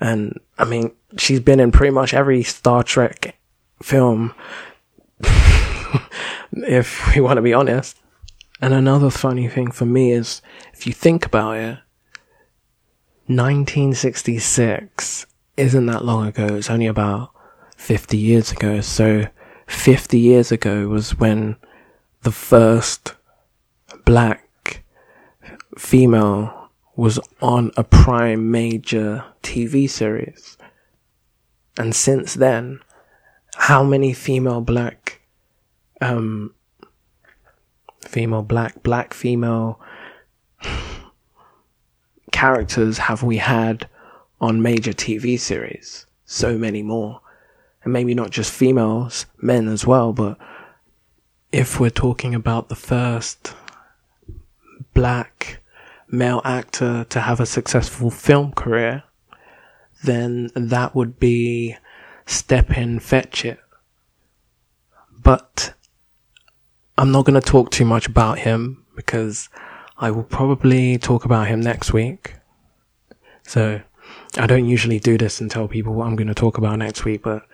and 0.00 0.40
I 0.58 0.64
mean, 0.64 0.90
she's 1.16 1.40
been 1.40 1.60
in 1.60 1.70
pretty 1.70 1.92
much 1.92 2.14
every 2.14 2.42
Star 2.42 2.82
Trek 2.82 3.38
film, 3.80 4.34
if 6.52 7.14
we 7.14 7.20
want 7.20 7.36
to 7.36 7.42
be 7.42 7.54
honest. 7.54 7.96
And 8.60 8.74
another 8.74 9.08
funny 9.08 9.46
thing 9.46 9.70
for 9.70 9.86
me 9.86 10.10
is, 10.10 10.42
if 10.74 10.84
you 10.84 10.92
think 10.92 11.24
about 11.24 11.56
it, 11.58 11.78
1966 13.28 15.26
isn't 15.58 15.86
that 15.86 16.04
long 16.04 16.26
ago. 16.26 16.46
It's 16.56 16.70
only 16.70 16.86
about 16.86 17.30
50 17.76 18.16
years 18.16 18.50
ago. 18.50 18.80
So 18.80 19.26
50 19.66 20.18
years 20.18 20.50
ago 20.50 20.88
was 20.88 21.14
when 21.18 21.56
the 22.22 22.32
first 22.32 23.14
black 24.06 24.82
female 25.76 26.70
was 26.96 27.20
on 27.42 27.70
a 27.76 27.84
prime 27.84 28.50
major 28.50 29.24
TV 29.42 29.90
series. 29.90 30.56
And 31.76 31.94
since 31.94 32.32
then, 32.32 32.80
how 33.56 33.84
many 33.84 34.14
female 34.14 34.62
black, 34.62 35.20
um, 36.00 36.54
female 38.00 38.42
black, 38.42 38.82
black 38.82 39.12
female 39.12 39.78
characters 42.28 42.98
have 42.98 43.22
we 43.22 43.38
had 43.38 43.88
on 44.40 44.62
major 44.62 44.92
TV 44.92 45.38
series? 45.38 46.06
So 46.24 46.58
many 46.58 46.82
more. 46.82 47.20
And 47.82 47.92
maybe 47.92 48.14
not 48.14 48.30
just 48.30 48.52
females, 48.52 49.26
men 49.40 49.68
as 49.68 49.86
well, 49.86 50.12
but 50.12 50.38
if 51.52 51.80
we're 51.80 51.90
talking 51.90 52.34
about 52.34 52.68
the 52.68 52.76
first 52.76 53.54
black 54.94 55.60
male 56.10 56.42
actor 56.44 57.04
to 57.04 57.20
have 57.20 57.40
a 57.40 57.46
successful 57.46 58.10
film 58.10 58.52
career, 58.52 59.04
then 60.04 60.50
that 60.54 60.94
would 60.94 61.18
be 61.18 61.76
Stepin 62.26 62.98
Fetchit. 62.98 63.58
But 65.22 65.74
I'm 66.96 67.10
not 67.10 67.24
going 67.24 67.40
to 67.40 67.46
talk 67.46 67.70
too 67.70 67.84
much 67.84 68.06
about 68.06 68.38
him 68.38 68.84
because 68.96 69.48
I 69.98 70.10
will 70.10 70.22
probably 70.22 70.96
talk 70.96 71.24
about 71.24 71.48
him 71.48 71.60
next 71.60 71.92
week. 71.92 72.34
So 73.42 73.80
I 74.36 74.46
don't 74.46 74.66
usually 74.66 75.00
do 75.00 75.18
this 75.18 75.40
and 75.40 75.50
tell 75.50 75.66
people 75.66 75.94
what 75.94 76.06
I'm 76.06 76.16
going 76.16 76.28
to 76.28 76.34
talk 76.34 76.56
about 76.58 76.78
next 76.78 77.04
week, 77.04 77.22
but 77.22 77.46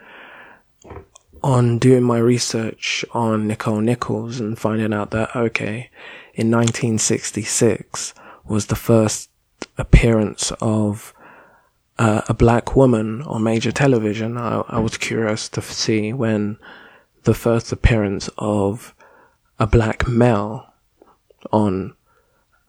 on 1.42 1.78
doing 1.78 2.02
my 2.02 2.18
research 2.18 3.04
on 3.12 3.46
Nicole 3.46 3.80
Nichols 3.80 4.40
and 4.40 4.58
finding 4.58 4.92
out 4.92 5.10
that, 5.12 5.34
okay, 5.34 5.90
in 6.34 6.50
1966 6.50 8.14
was 8.44 8.66
the 8.66 8.76
first 8.76 9.30
appearance 9.78 10.52
of 10.60 11.14
uh, 11.98 12.22
a 12.28 12.34
black 12.34 12.74
woman 12.76 13.22
on 13.22 13.42
major 13.42 13.72
television. 13.72 14.36
I, 14.36 14.62
I 14.68 14.78
was 14.80 14.96
curious 14.96 15.48
to 15.50 15.62
see 15.62 16.12
when 16.12 16.58
the 17.22 17.34
first 17.34 17.72
appearance 17.72 18.28
of 18.36 18.94
a 19.58 19.66
black 19.66 20.06
male 20.08 20.66
on 21.52 21.94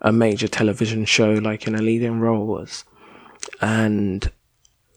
a 0.05 0.13
major 0.13 0.47
television 0.47 1.03
show, 1.03 1.33
like 1.33 1.67
in 1.67 1.75
a 1.75 1.81
leading 1.81 2.19
role, 2.19 2.45
was. 2.45 2.85
And 3.59 4.31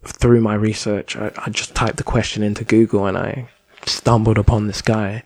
through 0.04 0.42
my 0.42 0.54
research, 0.54 1.16
I, 1.16 1.32
I 1.38 1.50
just 1.50 1.74
typed 1.74 1.96
the 1.96 2.04
question 2.04 2.42
into 2.42 2.62
Google 2.62 3.06
and 3.06 3.16
I 3.16 3.48
stumbled 3.86 4.36
upon 4.36 4.66
this 4.66 4.82
guy 4.82 5.22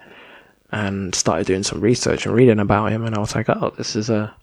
and 0.71 1.15
started 1.15 1.47
doing 1.47 1.65
some 1.65 1.81
research 1.81 2.25
and 2.25 2.35
reading 2.35 2.61
about 2.61 2.93
him. 2.93 3.05
And 3.05 3.17
I 3.17 3.19
was 3.19 3.35
like, 3.35 3.49
oh, 3.51 3.75
this 3.77 3.97
is 3.97 4.09
a 4.09 4.35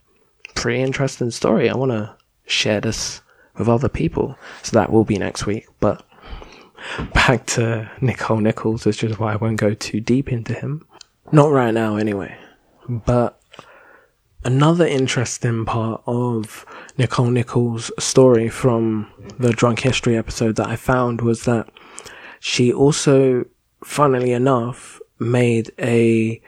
pretty 0.56 0.82
interesting 0.82 1.32
story. 1.32 1.69
I 1.69 1.75
want 1.75 1.93
to 1.93 2.13
share 2.45 2.82
this 2.82 3.21
with 3.58 3.69
other 3.69 3.89
people. 3.89 4.38
So 4.62 4.78
that 4.78 4.91
will 4.91 5.06
be 5.06 5.17
next 5.17 5.45
week. 5.45 5.67
But 5.80 6.06
back 7.13 7.45
to 7.47 7.89
Nicole 8.02 8.39
Nichols, 8.41 8.86
which 8.86 9.06
is 9.06 9.17
why 9.17 9.34
I 9.34 9.38
won't 9.38 9.58
go 9.58 9.73
too 9.73 10.02
deep 10.02 10.32
into 10.32 10.54
him. 10.54 10.86
Not 11.32 11.52
right 11.52 11.73
now, 11.73 11.95
anyway. 11.95 12.38
But 12.89 13.38
another 14.43 14.86
interesting 14.86 15.65
part 15.65 16.02
of 16.06 16.65
Nicole 16.97 17.30
Nichols' 17.30 17.91
story 17.99 18.49
from 18.49 19.12
the 19.38 19.52
Drunk 19.52 19.80
History 19.80 20.17
episode 20.17 20.56
that 20.56 20.67
I 20.67 20.75
found 20.75 21.21
was 21.21 21.45
that 21.45 21.69
she 22.39 22.71
also, 22.71 23.45
funnily 23.84 24.32
enough, 24.32 24.99
made 25.19 25.71
a 25.80 26.41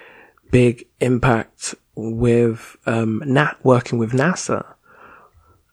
big 0.51 0.87
impact 0.99 1.75
with 1.95 2.77
um, 2.85 3.21
Nat 3.25 3.57
working 3.63 3.99
with 3.99 4.11
NASA, 4.11 4.65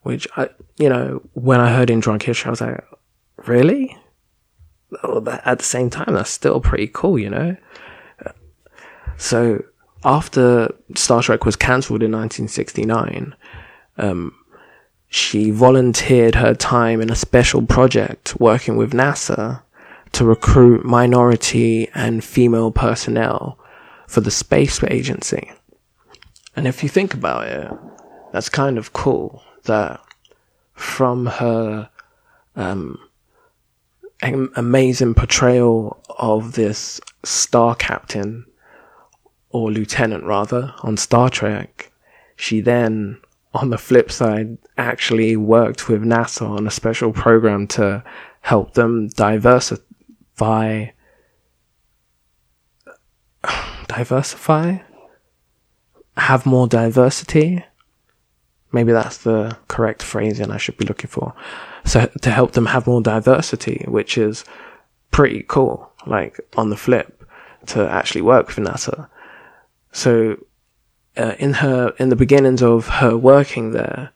which 0.02 0.26
I, 0.36 0.48
you 0.76 0.88
know, 0.88 1.22
when 1.34 1.60
I 1.60 1.72
heard 1.72 1.90
in 1.90 2.00
Drunk 2.00 2.22
History, 2.22 2.48
I 2.48 2.50
was 2.50 2.60
like, 2.60 2.84
really? 3.46 3.96
At 5.44 5.58
the 5.58 5.64
same 5.64 5.90
time, 5.90 6.14
that's 6.14 6.30
still 6.30 6.60
pretty 6.60 6.88
cool, 6.88 7.18
you 7.18 7.30
know. 7.30 7.56
So 9.16 9.64
after 10.08 10.74
Star 10.94 11.22
Trek 11.22 11.44
was 11.44 11.54
cancelled 11.54 12.02
in 12.02 12.12
1969, 12.12 13.36
um, 13.98 14.34
she 15.10 15.50
volunteered 15.50 16.36
her 16.36 16.54
time 16.54 17.02
in 17.02 17.10
a 17.10 17.14
special 17.14 17.60
project 17.60 18.34
working 18.40 18.78
with 18.78 18.94
NASA 18.94 19.60
to 20.12 20.24
recruit 20.24 20.82
minority 20.82 21.90
and 21.94 22.24
female 22.24 22.70
personnel 22.70 23.58
for 24.06 24.22
the 24.22 24.30
space 24.30 24.82
agency. 24.84 25.52
And 26.56 26.66
if 26.66 26.82
you 26.82 26.88
think 26.88 27.12
about 27.12 27.46
it, 27.46 27.70
that's 28.32 28.48
kind 28.48 28.78
of 28.78 28.94
cool 28.94 29.42
that 29.64 30.00
from 30.72 31.26
her 31.26 31.90
um, 32.56 32.98
amazing 34.22 35.14
portrayal 35.14 36.02
of 36.18 36.52
this 36.52 36.98
star 37.24 37.74
captain 37.74 38.46
or 39.50 39.70
lieutenant 39.70 40.24
rather 40.24 40.74
on 40.82 40.96
Star 40.96 41.30
Trek, 41.30 41.90
she 42.36 42.60
then 42.60 43.18
on 43.54 43.70
the 43.70 43.78
flip 43.78 44.10
side 44.10 44.58
actually 44.76 45.36
worked 45.36 45.88
with 45.88 46.02
NASA 46.02 46.48
on 46.48 46.66
a 46.66 46.70
special 46.70 47.12
program 47.12 47.66
to 47.66 48.04
help 48.42 48.74
them 48.74 49.08
diversify 49.08 50.86
diversify? 53.88 54.78
Have 56.16 56.46
more 56.46 56.66
diversity? 56.66 57.64
Maybe 58.70 58.92
that's 58.92 59.18
the 59.18 59.56
correct 59.68 60.02
phrasing 60.02 60.50
I 60.50 60.58
should 60.58 60.76
be 60.76 60.84
looking 60.84 61.08
for. 61.08 61.34
So 61.84 62.06
to 62.20 62.30
help 62.30 62.52
them 62.52 62.66
have 62.66 62.86
more 62.86 63.00
diversity 63.00 63.84
which 63.88 64.18
is 64.18 64.44
pretty 65.10 65.42
cool 65.48 65.90
like 66.06 66.38
on 66.56 66.68
the 66.68 66.76
flip 66.76 67.24
to 67.66 67.88
actually 67.88 68.20
work 68.22 68.48
with 68.48 68.58
NASA 68.58 69.08
so, 69.98 70.36
uh, 71.16 71.34
in 71.38 71.54
her, 71.54 71.92
in 71.98 72.08
the 72.08 72.16
beginnings 72.16 72.62
of 72.62 72.86
her 72.86 73.16
working 73.16 73.72
there, 73.72 74.12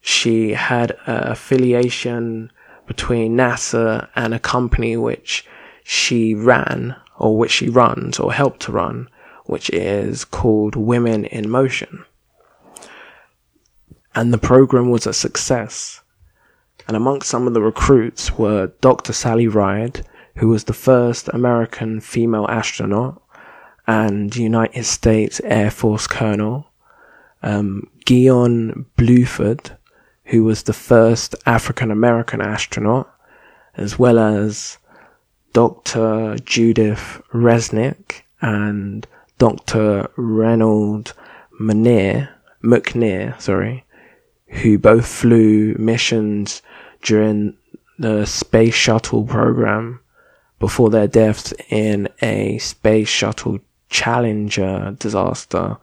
she 0.00 0.54
had 0.54 0.92
an 1.06 1.32
affiliation 1.32 2.50
between 2.86 3.36
NASA 3.36 4.08
and 4.14 4.32
a 4.32 4.38
company 4.38 4.96
which 4.96 5.44
she 5.84 6.34
ran, 6.34 6.96
or 7.18 7.36
which 7.36 7.50
she 7.50 7.68
runs, 7.68 8.18
or 8.18 8.32
helped 8.32 8.60
to 8.60 8.72
run, 8.72 9.08
which 9.44 9.68
is 9.70 10.24
called 10.24 10.76
Women 10.76 11.24
in 11.26 11.50
Motion. 11.50 12.04
And 14.14 14.32
the 14.32 14.38
program 14.38 14.90
was 14.90 15.06
a 15.06 15.12
success. 15.12 16.00
And 16.88 16.96
amongst 16.96 17.28
some 17.28 17.46
of 17.46 17.54
the 17.54 17.60
recruits 17.60 18.38
were 18.38 18.72
Dr. 18.80 19.12
Sally 19.12 19.48
Ride, 19.48 20.06
who 20.36 20.48
was 20.48 20.64
the 20.64 20.72
first 20.72 21.28
American 21.28 22.00
female 22.00 22.46
astronaut, 22.48 23.20
and 23.86 24.34
United 24.34 24.84
States 24.84 25.40
Air 25.44 25.70
Force 25.70 26.06
Colonel, 26.06 26.66
um, 27.42 27.88
Guion 28.04 28.86
Bluford, 28.96 29.76
who 30.26 30.42
was 30.42 30.64
the 30.64 30.72
first 30.72 31.34
African 31.46 31.90
American 31.90 32.40
astronaut, 32.40 33.12
as 33.76 33.98
well 33.98 34.18
as 34.18 34.78
Dr. 35.52 36.36
Judith 36.44 37.22
Resnik 37.32 38.22
and 38.40 39.06
Dr. 39.38 40.10
Reynold 40.16 41.14
Menier, 41.60 42.30
McNair, 42.62 43.40
sorry, 43.40 43.84
who 44.48 44.78
both 44.78 45.06
flew 45.06 45.74
missions 45.78 46.62
during 47.02 47.56
the 47.98 48.24
space 48.26 48.74
shuttle 48.74 49.24
program 49.24 50.00
before 50.58 50.90
their 50.90 51.06
deaths 51.06 51.54
in 51.70 52.08
a 52.22 52.58
space 52.58 53.08
shuttle 53.08 53.60
Challenger 53.88 54.96
disaster 54.98 55.76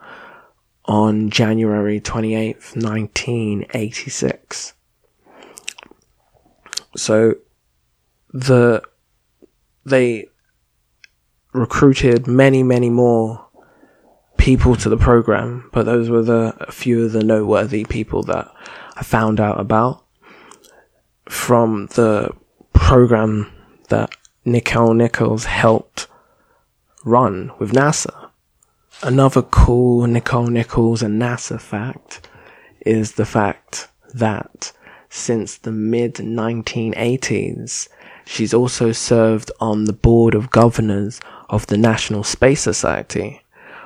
on 0.86 1.30
January 1.30 2.00
28th, 2.02 2.76
1986. 2.76 4.74
So 6.96 7.36
the 8.32 8.84
they 9.86 10.28
recruited 11.54 12.28
many, 12.28 12.63
many 12.63 12.89
more 12.89 13.48
people 14.38 14.76
to 14.76 14.89
the 14.89 14.98
program, 14.98 15.70
but 15.72 15.86
those 15.86 16.10
were 16.10 16.22
the 16.22 16.56
a 16.60 16.72
few 16.72 17.06
of 17.06 17.12
the 17.13 17.24
noteworthy 17.24 17.86
people 17.86 18.24
that 18.24 18.52
I 18.96 19.04
found 19.04 19.39
out 19.39 19.60
about 19.60 20.04
from 21.30 21.88
the 21.96 22.36
program 22.74 23.52
that 23.89 24.12
Nicole 24.46 24.94
Nichols 24.94 25.46
helped 25.46 26.08
run 27.04 27.52
with 27.60 27.72
NASA. 27.72 28.30
Another 29.02 29.42
cool 29.42 30.08
Nicole 30.08 30.48
Nichols 30.48 31.02
and 31.02 31.22
NASA 31.22 31.60
fact 31.60 32.28
is 32.86 33.13
the 33.13 33.26
fact 33.26 33.88
that 34.13 34.72
since 35.10 35.58
the 35.58 35.72
mid 35.72 36.16
1980s, 36.16 37.88
she's 38.26 38.54
also 38.54 38.92
served 38.92 39.52
on 39.60 39.86
the 39.86 39.94
board 39.94 40.36
of 40.36 40.50
governors 40.50 41.20
of 41.50 41.68
the 41.68 41.78
National 41.78 42.24
Space 42.24 42.62
Society, 42.62 43.42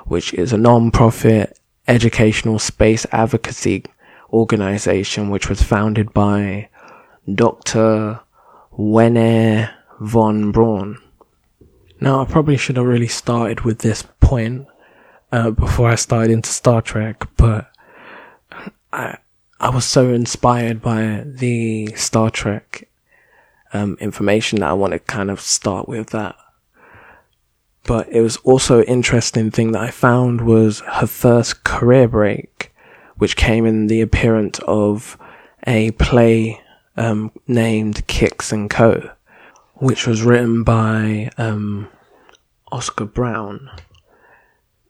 which 0.05 0.33
is 0.33 0.53
a 0.53 0.57
non-profit 0.57 1.59
educational 1.87 2.59
space 2.59 3.05
advocacy 3.11 3.83
organization 4.31 5.29
which 5.29 5.49
was 5.49 5.61
founded 5.63 6.13
by 6.13 6.69
Dr. 7.33 8.19
Wernher 8.71 9.73
von 9.99 10.51
Braun. 10.51 11.01
Now, 11.99 12.21
I 12.21 12.25
probably 12.25 12.57
should 12.57 12.77
have 12.77 12.85
really 12.85 13.07
started 13.07 13.61
with 13.61 13.79
this 13.79 14.03
point 14.19 14.67
uh, 15.31 15.51
before 15.51 15.89
I 15.89 15.95
started 15.95 16.31
into 16.31 16.49
Star 16.49 16.81
Trek, 16.81 17.27
but 17.37 17.71
I 18.93 19.17
I 19.59 19.69
was 19.69 19.85
so 19.85 20.13
inspired 20.13 20.81
by 20.81 21.23
the 21.25 21.87
Star 21.95 22.29
Trek 22.29 22.87
um, 23.73 23.97
information 23.99 24.59
that 24.59 24.69
I 24.69 24.73
want 24.73 24.93
to 24.93 24.99
kind 24.99 25.31
of 25.31 25.41
start 25.41 25.89
with 25.89 26.11
that. 26.11 26.35
But 27.83 28.07
it 28.09 28.21
was 28.21 28.37
also 28.37 28.83
interesting 28.83 29.49
thing 29.49 29.71
that 29.71 29.81
I 29.81 29.89
found 29.89 30.41
was 30.41 30.81
her 30.81 31.07
first 31.07 31.63
career 31.63 32.07
break, 32.07 32.71
which 33.15 33.35
came 33.35 33.65
in 33.65 33.87
the 33.87 34.01
appearance 34.01 34.59
of 34.67 35.17
a 35.65 35.91
play 35.91 36.61
um, 36.95 37.31
named 37.47 38.05
Kicks 38.05 38.51
and 38.51 38.69
Co, 38.69 39.09
which 39.79 40.07
was 40.07 40.23
written 40.23 40.63
by 40.63 41.29
um, 41.37 41.87
Oscar 42.71 43.05
Brown. 43.05 43.69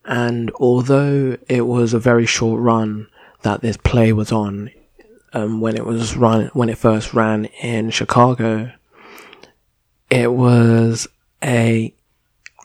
And 0.05 0.51
although 0.59 1.37
it 1.49 1.61
was 1.61 1.93
a 1.93 1.99
very 1.99 2.25
short 2.25 2.61
run 2.61 3.07
that 3.41 3.61
this 3.61 3.77
play 3.77 4.13
was 4.13 4.31
on, 4.31 4.71
um, 5.33 5.59
when 5.59 5.75
it 5.75 5.85
was 5.85 6.15
run, 6.15 6.49
when 6.53 6.69
it 6.69 6.77
first 6.77 7.13
ran 7.13 7.45
in 7.61 7.89
Chicago, 7.89 8.71
it 10.09 10.31
was 10.31 11.07
a 11.43 11.93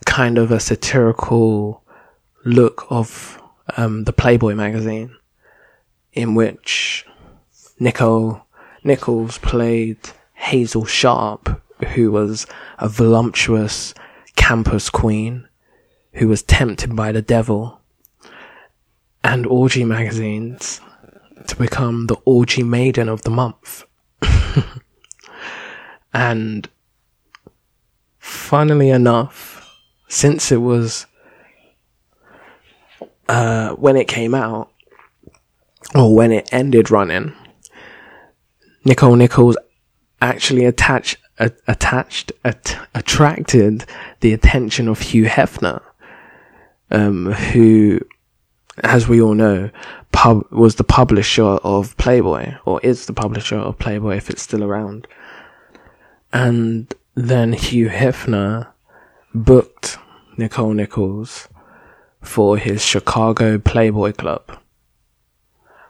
kind 0.05 0.37
of 0.37 0.51
a 0.51 0.59
satirical 0.59 1.83
look 2.45 2.85
of 2.89 3.41
um, 3.77 4.05
the 4.05 4.13
Playboy 4.13 4.55
magazine, 4.55 5.15
in 6.13 6.35
which 6.35 7.05
Nichelle 7.79 8.43
Nichols 8.83 9.37
played 9.39 9.97
Hazel 10.33 10.85
Sharp, 10.85 11.61
who 11.83 12.11
was 12.11 12.47
a 12.79 12.89
voluptuous 12.89 13.93
campus 14.35 14.89
queen 14.89 15.47
who 16.13 16.27
was 16.27 16.43
tempted 16.43 16.95
by 16.95 17.11
the 17.11 17.21
devil 17.21 17.81
and 19.23 19.45
orgy 19.47 19.83
magazines 19.83 20.81
to 21.47 21.55
become 21.55 22.07
the 22.07 22.15
orgy 22.25 22.63
maiden 22.63 23.09
of 23.09 23.21
the 23.23 23.29
month. 23.29 23.85
and 26.13 26.69
funnily 28.19 28.89
enough, 28.89 29.77
since 30.07 30.51
it 30.51 30.57
was 30.57 31.05
uh, 33.27 33.71
when 33.71 33.95
it 33.95 34.07
came 34.07 34.35
out, 34.35 34.71
or 35.95 36.15
when 36.15 36.31
it 36.31 36.49
ended 36.51 36.91
running, 36.91 37.33
Nichelle 38.85 39.17
Nichols 39.17 39.57
actually 40.21 40.65
attached 40.65 41.17
attached 41.39 42.31
at, 42.43 42.77
attracted 42.93 43.85
the 44.19 44.33
attention 44.33 44.87
of 44.87 44.99
Hugh 45.01 45.25
Hefner, 45.25 45.81
um, 46.91 47.31
who, 47.31 47.99
as 48.83 49.07
we 49.07 49.21
all 49.21 49.33
know, 49.33 49.69
pub 50.11 50.45
was 50.51 50.75
the 50.75 50.83
publisher 50.83 51.43
of 51.43 51.97
Playboy, 51.97 52.55
or 52.65 52.79
is 52.81 53.05
the 53.05 53.13
publisher 53.13 53.57
of 53.57 53.79
Playboy 53.79 54.17
if 54.17 54.29
it's 54.29 54.41
still 54.41 54.63
around. 54.63 55.07
And 56.31 56.93
then 57.15 57.53
Hugh 57.53 57.89
Hefner 57.89 58.67
booked 59.33 59.97
Nichelle 60.37 60.75
Nichols 60.75 61.47
for 62.21 62.57
his 62.57 62.83
Chicago 62.83 63.57
Playboy 63.57 64.13
Club. 64.13 64.57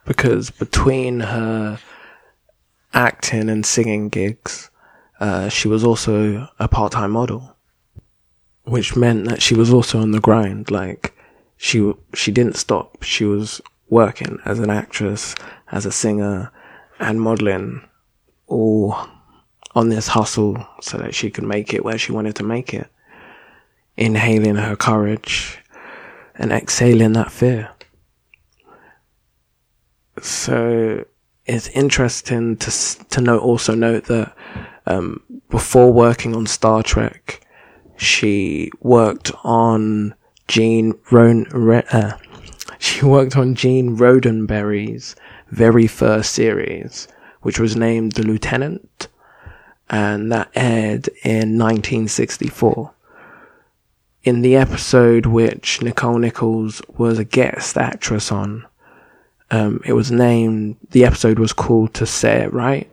Because 0.06 0.50
between 0.50 1.22
her 1.22 1.80
acting 2.94 3.50
and 3.50 3.66
singing 3.66 4.10
gigs, 4.10 4.70
uh, 5.24 5.48
she 5.48 5.70
was 5.70 5.86
also 5.86 6.50
a 6.60 6.68
part-time 6.68 7.12
model, 7.12 7.56
which 8.66 8.98
meant 8.98 9.26
that 9.30 9.42
she 9.42 9.56
was 9.56 9.72
also 9.72 10.02
on 10.02 10.12
the 10.12 10.20
grind. 10.20 10.70
Like 10.70 11.16
she 11.56 11.94
she 12.14 12.30
didn't 12.30 12.58
stop. 12.58 13.02
She 13.04 13.24
was 13.24 13.62
working 13.90 14.40
as 14.44 14.60
an 14.60 14.70
actress, 14.70 15.34
as 15.72 15.86
a 15.86 15.94
singer, 15.94 16.52
and 17.00 17.22
modeling, 17.22 17.88
all 18.48 18.98
on 19.74 19.88
this 19.88 20.10
hustle 20.10 20.68
so 20.82 20.98
that 20.98 21.16
she 21.16 21.32
could 21.32 21.46
make 21.46 21.74
it 21.74 21.86
where 21.86 21.98
she 21.98 22.12
wanted 22.12 22.36
to 22.36 22.44
make 22.44 22.74
it. 22.74 22.88
Inhaling 23.96 24.56
her 24.56 24.76
courage 24.76 25.58
and 26.36 26.52
exhaling 26.52 27.14
that 27.14 27.32
fear. 27.32 27.70
So 30.22 31.06
it's 31.46 31.70
interesting 31.70 32.58
to 32.58 32.72
to 33.12 33.22
note 33.22 33.42
also 33.42 33.74
note 33.74 34.04
that 34.06 34.36
um, 34.86 35.22
before 35.50 35.92
working 35.92 36.36
on 36.36 36.46
Star 36.46 36.84
Trek, 36.84 37.46
she 37.98 38.72
worked 38.82 39.32
on 39.44 40.16
Gene 40.48 40.94
Ron. 41.12 41.48
Uh, 41.92 42.18
she 42.80 43.06
worked 43.06 43.38
on 43.38 43.56
Gene 43.56 43.98
Roddenberry's 43.98 45.16
very 45.50 45.88
first 45.88 46.34
series, 46.34 47.08
which 47.42 47.60
was 47.60 47.76
named 47.76 48.14
The 48.14 48.24
Lieutenant, 48.24 49.08
and 49.90 50.32
that 50.32 50.50
aired 50.56 51.08
in 51.24 51.58
1964. 51.58 52.92
In 54.24 54.42
the 54.42 54.56
episode 54.56 55.26
which 55.26 55.80
Nichelle 55.82 56.20
Nichols 56.20 56.82
was 56.98 57.20
a 57.20 57.26
guest 57.26 57.78
actress 57.78 58.32
on, 58.32 58.66
um, 59.52 59.82
it 59.86 59.94
was 59.94 60.12
named, 60.12 60.78
the 60.92 61.06
episode 61.06 61.38
was 61.38 61.54
called 61.54 61.94
To 61.96 62.06
Say 62.06 62.44
It 62.44 62.54
Right, 62.54 62.90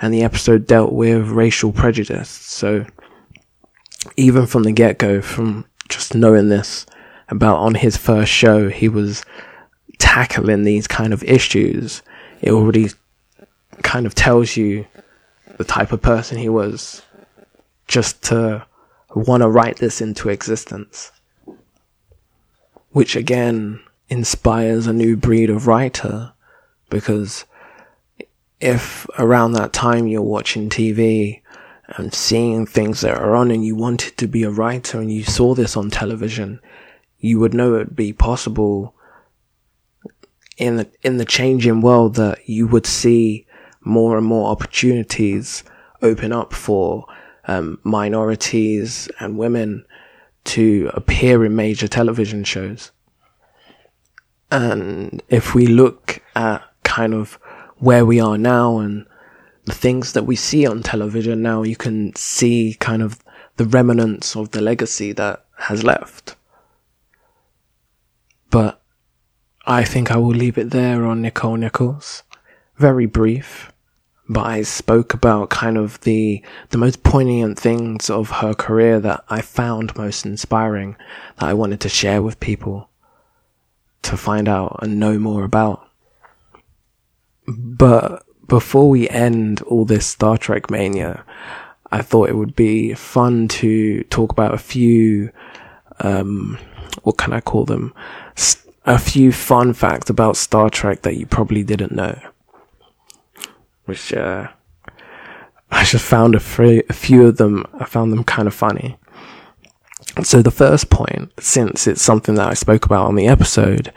and 0.00 0.12
the 0.12 0.22
episode 0.22 0.66
dealt 0.66 0.92
with 0.92 1.28
racial 1.28 1.72
prejudice. 1.72 2.28
So, 2.28 2.86
even 4.16 4.46
from 4.46 4.64
the 4.64 4.72
get 4.72 4.98
go, 4.98 5.20
from 5.20 5.66
just 5.88 6.14
knowing 6.14 6.48
this 6.48 6.86
about 7.28 7.56
on 7.56 7.74
his 7.74 7.96
first 7.96 8.30
show, 8.30 8.68
he 8.68 8.88
was 8.88 9.24
tackling 9.98 10.64
these 10.64 10.86
kind 10.86 11.12
of 11.12 11.22
issues. 11.24 12.02
It 12.42 12.50
already 12.50 12.90
kind 13.82 14.06
of 14.06 14.14
tells 14.14 14.56
you 14.56 14.86
the 15.56 15.64
type 15.64 15.92
of 15.92 16.02
person 16.02 16.38
he 16.38 16.48
was 16.48 17.02
just 17.86 18.22
to 18.24 18.66
want 19.14 19.42
to 19.42 19.48
write 19.48 19.76
this 19.76 20.00
into 20.00 20.28
existence. 20.28 21.12
Which 22.90 23.16
again, 23.16 23.80
inspires 24.08 24.86
a 24.86 24.92
new 24.92 25.16
breed 25.16 25.50
of 25.50 25.66
writer 25.66 26.32
because 26.90 27.44
if 28.60 29.06
around 29.18 29.52
that 29.52 29.72
time 29.72 30.06
you're 30.06 30.22
watching 30.22 30.68
TV 30.68 31.42
and 31.88 32.14
seeing 32.14 32.66
things 32.66 33.00
that 33.02 33.16
are 33.16 33.34
on 33.36 33.50
and 33.50 33.64
you 33.64 33.76
wanted 33.76 34.16
to 34.16 34.26
be 34.26 34.42
a 34.42 34.50
writer 34.50 35.00
and 35.00 35.12
you 35.12 35.24
saw 35.24 35.54
this 35.54 35.76
on 35.76 35.90
television, 35.90 36.60
you 37.18 37.38
would 37.38 37.54
know 37.54 37.74
it'd 37.74 37.96
be 37.96 38.12
possible 38.12 38.94
in 40.56 40.76
the, 40.76 40.88
in 41.02 41.16
the 41.16 41.24
changing 41.24 41.80
world 41.80 42.14
that 42.14 42.48
you 42.48 42.66
would 42.66 42.86
see 42.86 43.46
more 43.80 44.16
and 44.16 44.26
more 44.26 44.50
opportunities 44.50 45.64
open 46.00 46.32
up 46.32 46.52
for 46.52 47.06
um, 47.46 47.78
minorities 47.82 49.08
and 49.20 49.36
women 49.36 49.84
to 50.44 50.90
appear 50.94 51.44
in 51.44 51.56
major 51.56 51.88
television 51.88 52.44
shows. 52.44 52.92
And 54.50 55.22
if 55.28 55.54
we 55.54 55.66
look 55.66 56.22
at 56.36 56.62
kind 56.82 57.14
of 57.14 57.38
where 57.84 58.06
we 58.06 58.18
are 58.18 58.38
now 58.38 58.78
and 58.78 59.06
the 59.66 59.74
things 59.74 60.14
that 60.14 60.24
we 60.24 60.36
see 60.36 60.66
on 60.66 60.82
television 60.82 61.42
now, 61.42 61.62
you 61.62 61.76
can 61.76 62.14
see 62.16 62.76
kind 62.80 63.02
of 63.02 63.18
the 63.56 63.66
remnants 63.66 64.34
of 64.34 64.50
the 64.52 64.62
legacy 64.62 65.12
that 65.12 65.44
has 65.58 65.84
left. 65.84 66.34
But 68.50 68.80
I 69.66 69.84
think 69.84 70.10
I 70.10 70.16
will 70.16 70.34
leave 70.34 70.56
it 70.56 70.70
there 70.70 71.04
on 71.04 71.22
Nichelle 71.22 71.58
Nichols. 71.58 72.22
Very 72.78 73.06
brief, 73.06 73.70
but 74.28 74.46
I 74.46 74.62
spoke 74.62 75.12
about 75.12 75.50
kind 75.50 75.76
of 75.76 76.00
the, 76.00 76.42
the 76.70 76.78
most 76.78 77.02
poignant 77.02 77.58
things 77.58 78.08
of 78.08 78.30
her 78.30 78.54
career 78.54 78.98
that 79.00 79.24
I 79.28 79.42
found 79.42 79.96
most 79.96 80.24
inspiring 80.24 80.96
that 81.38 81.48
I 81.48 81.52
wanted 81.52 81.80
to 81.80 81.90
share 81.90 82.22
with 82.22 82.40
people 82.40 82.88
to 84.02 84.16
find 84.16 84.48
out 84.48 84.78
and 84.80 84.98
know 84.98 85.18
more 85.18 85.44
about. 85.44 85.88
But 87.46 88.24
before 88.46 88.88
we 88.88 89.08
end 89.08 89.62
all 89.62 89.84
this 89.84 90.06
Star 90.06 90.38
Trek 90.38 90.70
mania, 90.70 91.24
I 91.90 92.02
thought 92.02 92.28
it 92.28 92.36
would 92.36 92.56
be 92.56 92.94
fun 92.94 93.48
to 93.48 94.02
talk 94.04 94.32
about 94.32 94.54
a 94.54 94.58
few, 94.58 95.30
um, 96.00 96.58
what 97.02 97.18
can 97.18 97.32
I 97.32 97.40
call 97.40 97.64
them? 97.64 97.94
A 98.86 98.98
few 98.98 99.32
fun 99.32 99.72
facts 99.72 100.10
about 100.10 100.36
Star 100.36 100.68
Trek 100.70 101.02
that 101.02 101.16
you 101.16 101.26
probably 101.26 101.62
didn't 101.62 101.92
know. 101.92 102.18
Which, 103.84 104.12
uh, 104.12 104.48
I 105.70 105.84
just 105.84 106.04
found 106.04 106.34
a, 106.34 106.40
free, 106.40 106.82
a 106.88 106.92
few 106.92 107.26
of 107.26 107.36
them, 107.36 107.66
I 107.74 107.84
found 107.84 108.12
them 108.12 108.24
kind 108.24 108.48
of 108.48 108.54
funny. 108.54 108.96
So 110.22 110.42
the 110.42 110.50
first 110.50 110.90
point, 110.90 111.32
since 111.40 111.86
it's 111.86 112.02
something 112.02 112.36
that 112.36 112.48
I 112.48 112.54
spoke 112.54 112.86
about 112.86 113.06
on 113.06 113.16
the 113.16 113.26
episode, 113.26 113.92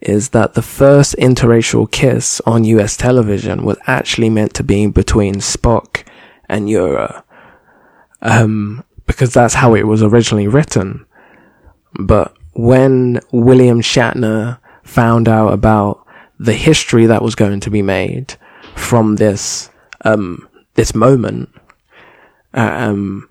is 0.00 0.30
that 0.30 0.54
the 0.54 0.62
first 0.62 1.14
interracial 1.16 1.90
kiss 1.90 2.40
on 2.46 2.64
US 2.64 2.96
television 2.96 3.64
was 3.64 3.78
actually 3.86 4.30
meant 4.30 4.54
to 4.54 4.62
be 4.62 4.86
between 4.86 5.36
Spock 5.36 6.04
and 6.48 6.68
Uhura. 6.68 7.22
Um, 8.22 8.84
because 9.06 9.32
that's 9.32 9.54
how 9.54 9.74
it 9.74 9.86
was 9.86 10.02
originally 10.02 10.48
written. 10.48 11.06
But 11.98 12.34
when 12.52 13.20
William 13.32 13.80
Shatner 13.80 14.58
found 14.82 15.28
out 15.28 15.52
about 15.52 16.06
the 16.38 16.52
history 16.52 17.06
that 17.06 17.22
was 17.22 17.34
going 17.34 17.60
to 17.60 17.70
be 17.70 17.82
made 17.82 18.34
from 18.74 19.16
this, 19.16 19.70
um, 20.02 20.48
this 20.74 20.94
moment, 20.94 21.50
uh, 22.54 22.70
um, 22.72 23.28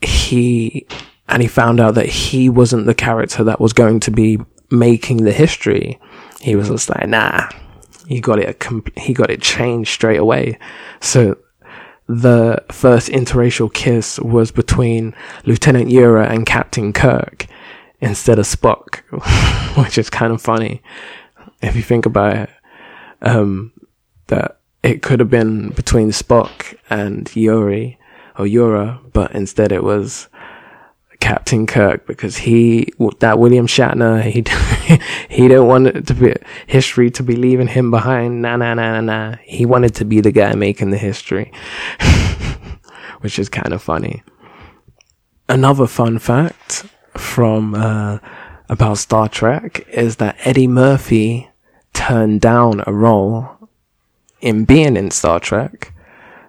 he 0.00 0.86
and 1.28 1.42
he 1.42 1.48
found 1.48 1.78
out 1.78 1.94
that 1.94 2.06
he 2.06 2.48
wasn't 2.48 2.86
the 2.86 2.94
character 2.94 3.44
that 3.44 3.60
was 3.60 3.72
going 3.72 4.00
to 4.00 4.10
be 4.10 4.38
making 4.70 5.24
the 5.24 5.32
history, 5.32 5.98
he 6.40 6.56
was 6.56 6.68
just 6.68 6.88
like, 6.88 7.08
nah, 7.08 7.48
he 8.06 8.20
got 8.20 8.38
it, 8.38 8.62
he 8.96 9.12
got 9.12 9.30
it 9.30 9.42
changed 9.42 9.90
straight 9.92 10.18
away. 10.18 10.58
So 11.00 11.38
the 12.06 12.64
first 12.72 13.08
interracial 13.08 13.72
kiss 13.72 14.18
was 14.18 14.50
between 14.50 15.14
Lieutenant 15.44 15.90
Uhura 15.90 16.28
and 16.28 16.44
Captain 16.44 16.92
Kirk 16.92 17.46
instead 18.00 18.38
of 18.38 18.46
Spock, 18.46 18.96
which 19.76 19.96
is 19.96 20.10
kind 20.10 20.32
of 20.32 20.42
funny 20.42 20.82
if 21.62 21.76
you 21.76 21.82
think 21.82 22.06
about 22.06 22.36
it. 22.36 22.50
Um, 23.22 23.72
that 24.28 24.60
it 24.82 25.02
could 25.02 25.20
have 25.20 25.28
been 25.28 25.68
between 25.70 26.08
Spock 26.08 26.74
and 26.88 27.30
Yuri 27.36 27.98
or 28.38 28.46
Yura, 28.46 29.00
but 29.12 29.32
instead 29.32 29.72
it 29.72 29.84
was 29.84 30.28
Captain 31.20 31.66
Kirk 31.66 32.06
because 32.06 32.38
he 32.38 32.92
that 33.20 33.38
William 33.38 33.66
Shatner 33.66 34.22
he 34.22 34.42
he 35.28 35.48
didn't 35.48 35.66
want 35.66 35.86
it 35.86 36.06
to 36.06 36.14
be 36.14 36.34
history 36.66 37.10
to 37.12 37.22
be 37.22 37.36
leaving 37.36 37.68
him 37.68 37.90
behind. 37.90 38.42
Nah, 38.42 38.56
nah, 38.56 38.74
nah, 38.74 39.00
nah, 39.00 39.00
nah. 39.00 39.36
He 39.44 39.66
wanted 39.66 39.94
to 39.96 40.04
be 40.04 40.20
the 40.20 40.32
guy 40.32 40.54
making 40.54 40.90
the 40.90 40.98
history, 40.98 41.52
which 43.20 43.38
is 43.38 43.48
kind 43.48 43.72
of 43.72 43.82
funny. 43.82 44.22
Another 45.48 45.86
fun 45.86 46.18
fact 46.18 46.86
from 47.16 47.74
uh, 47.74 48.18
about 48.68 48.98
Star 48.98 49.28
Trek 49.28 49.86
is 49.88 50.16
that 50.16 50.36
Eddie 50.44 50.68
Murphy 50.68 51.50
turned 51.92 52.40
down 52.40 52.82
a 52.86 52.92
role 52.92 53.68
in 54.40 54.64
being 54.64 54.96
in 54.96 55.10
Star 55.10 55.38
Trek. 55.38 55.92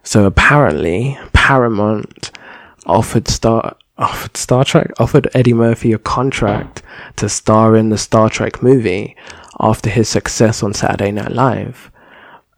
So 0.04 0.26
apparently, 0.26 1.18
Paramount 1.34 2.32
offered 2.86 3.28
Star 3.28 3.76
offered 4.02 4.36
Star 4.36 4.66
Trek 4.66 4.92
offered 5.00 5.30
Eddie 5.34 5.54
Murphy 5.54 5.94
a 5.94 5.98
contract 5.98 6.82
to 7.18 7.30
star 7.30 7.76
in 7.76 7.90
the 7.90 7.98
Star 7.98 8.30
Trek 8.30 8.62
movie 8.62 9.16
after 9.60 9.90
his 9.90 10.10
success 10.10 10.64
on 10.64 10.74
Saturday 10.74 11.12
Night 11.12 11.32
Live. 11.32 11.92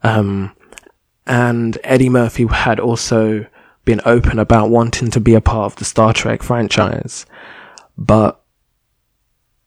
Um, 0.02 0.54
and 1.26 1.78
Eddie 1.84 2.08
Murphy 2.08 2.46
had 2.46 2.80
also 2.80 3.46
been 3.84 4.00
open 4.04 4.38
about 4.38 4.70
wanting 4.70 5.10
to 5.10 5.20
be 5.20 5.34
a 5.34 5.40
part 5.40 5.72
of 5.72 5.76
the 5.76 5.84
Star 5.84 6.12
Trek 6.12 6.42
franchise, 6.42 7.26
but 7.96 8.40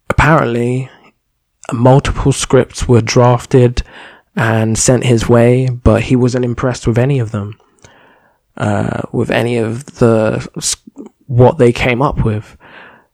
apparently 0.10 0.90
multiple 1.72 2.32
scripts 2.32 2.88
were 2.88 3.02
drafted 3.02 3.84
and 4.36 4.78
sent 4.78 5.04
his 5.04 5.28
way, 5.28 5.68
but 5.68 6.04
he 6.04 6.16
wasn't 6.16 6.46
impressed 6.46 6.88
with 6.88 6.98
any 6.98 7.20
of 7.20 7.32
them. 7.32 7.60
Uh, 8.56 9.04
with 9.12 9.30
any 9.30 9.58
of 9.58 9.86
the 9.98 10.48
what 11.28 11.58
they 11.58 11.72
came 11.72 12.02
up 12.02 12.26
with. 12.26 12.58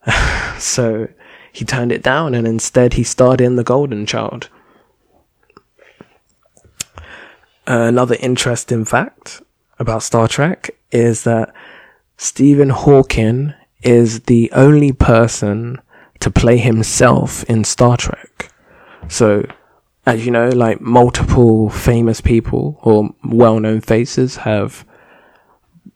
so 0.58 1.08
he 1.52 1.66
turned 1.66 1.92
it 1.92 2.02
down 2.02 2.34
and 2.34 2.48
instead 2.48 2.94
he 2.94 3.04
starred 3.04 3.42
in 3.42 3.56
The 3.56 3.64
Golden 3.64 4.06
Child. 4.06 4.50
Another 7.66 8.16
interesting 8.20 8.86
fact 8.86 9.42
about 9.80 10.04
Star 10.04 10.28
Trek 10.28 10.72
is 10.92 11.24
that 11.24 11.54
Stephen 12.18 12.70
Hawking 12.70 13.54
is 13.82 14.22
the 14.22 14.52
only 14.54 14.92
person 14.92 15.80
to 16.20 16.32
play 16.32 16.58
himself 16.58 17.44
in 17.46 17.64
Star 17.64 17.98
Trek. 17.98 18.52
So, 19.08 19.46
as 20.06 20.26
you 20.26 20.32
know, 20.32 20.50
like 20.50 20.82
multiple 20.82 21.70
famous 21.70 22.22
people 22.22 22.80
or 22.82 23.14
well 23.24 23.60
known 23.60 23.82
faces 23.82 24.38
have 24.38 24.86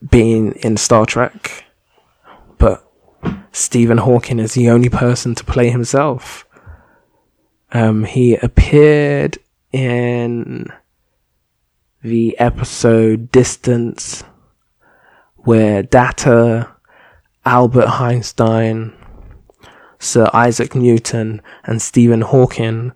been 0.10 0.54
in 0.54 0.78
Star 0.78 1.06
Trek 1.06 1.67
Stephen 3.52 3.98
Hawking 3.98 4.40
is 4.40 4.54
the 4.54 4.70
only 4.70 4.90
person 4.90 5.36
to 5.36 5.44
play 5.44 5.70
himself. 5.70 6.48
Um, 7.72 8.04
he 8.04 8.36
appeared 8.36 9.38
in 9.72 10.68
the 12.04 12.38
episode 12.40 13.32
Distance, 13.32 14.24
where 15.36 15.84
Data, 15.84 16.70
Albert 17.46 17.88
Einstein, 18.00 18.94
Sir 20.00 20.30
Isaac 20.34 20.76
Newton, 20.76 21.42
and 21.64 21.82
Stephen 21.82 22.22
Hawking 22.22 22.94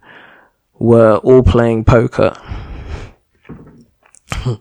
were 0.80 1.18
all 1.18 1.44
playing 1.44 1.86
poker. 1.86 2.36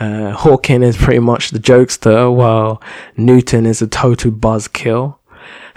uh, 0.00 0.32
Hawking 0.32 0.82
is 0.82 0.96
pretty 0.96 1.20
much 1.20 1.50
the 1.50 1.58
jokester, 1.58 2.34
while 2.34 2.82
Newton 3.16 3.66
is 3.66 3.82
a 3.82 3.86
total 3.86 4.30
buzzkill. 4.30 5.18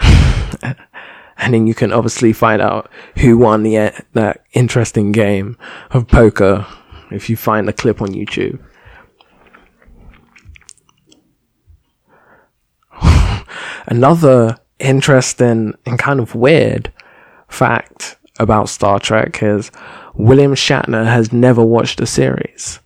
and 1.42 1.54
then 1.54 1.66
you 1.66 1.74
can 1.74 1.92
obviously 1.92 2.32
find 2.32 2.62
out 2.62 2.90
who 3.18 3.36
won 3.36 3.62
the 3.62 3.92
that 4.12 4.44
interesting 4.52 5.12
game 5.12 5.58
of 5.90 6.06
poker 6.08 6.66
if 7.10 7.28
you 7.28 7.36
find 7.36 7.66
the 7.68 7.72
clip 7.72 8.00
on 8.00 8.08
YouTube. 8.08 8.60
Another 13.86 14.58
interesting 14.78 15.74
and 15.84 15.98
kind 15.98 16.20
of 16.20 16.34
weird 16.34 16.92
fact 17.48 18.16
about 18.38 18.68
Star 18.68 18.98
Trek 18.98 19.42
is 19.42 19.70
William 20.14 20.54
Shatner 20.54 21.06
has 21.06 21.32
never 21.32 21.64
watched 21.64 21.98
the 21.98 22.06
series. 22.06 22.80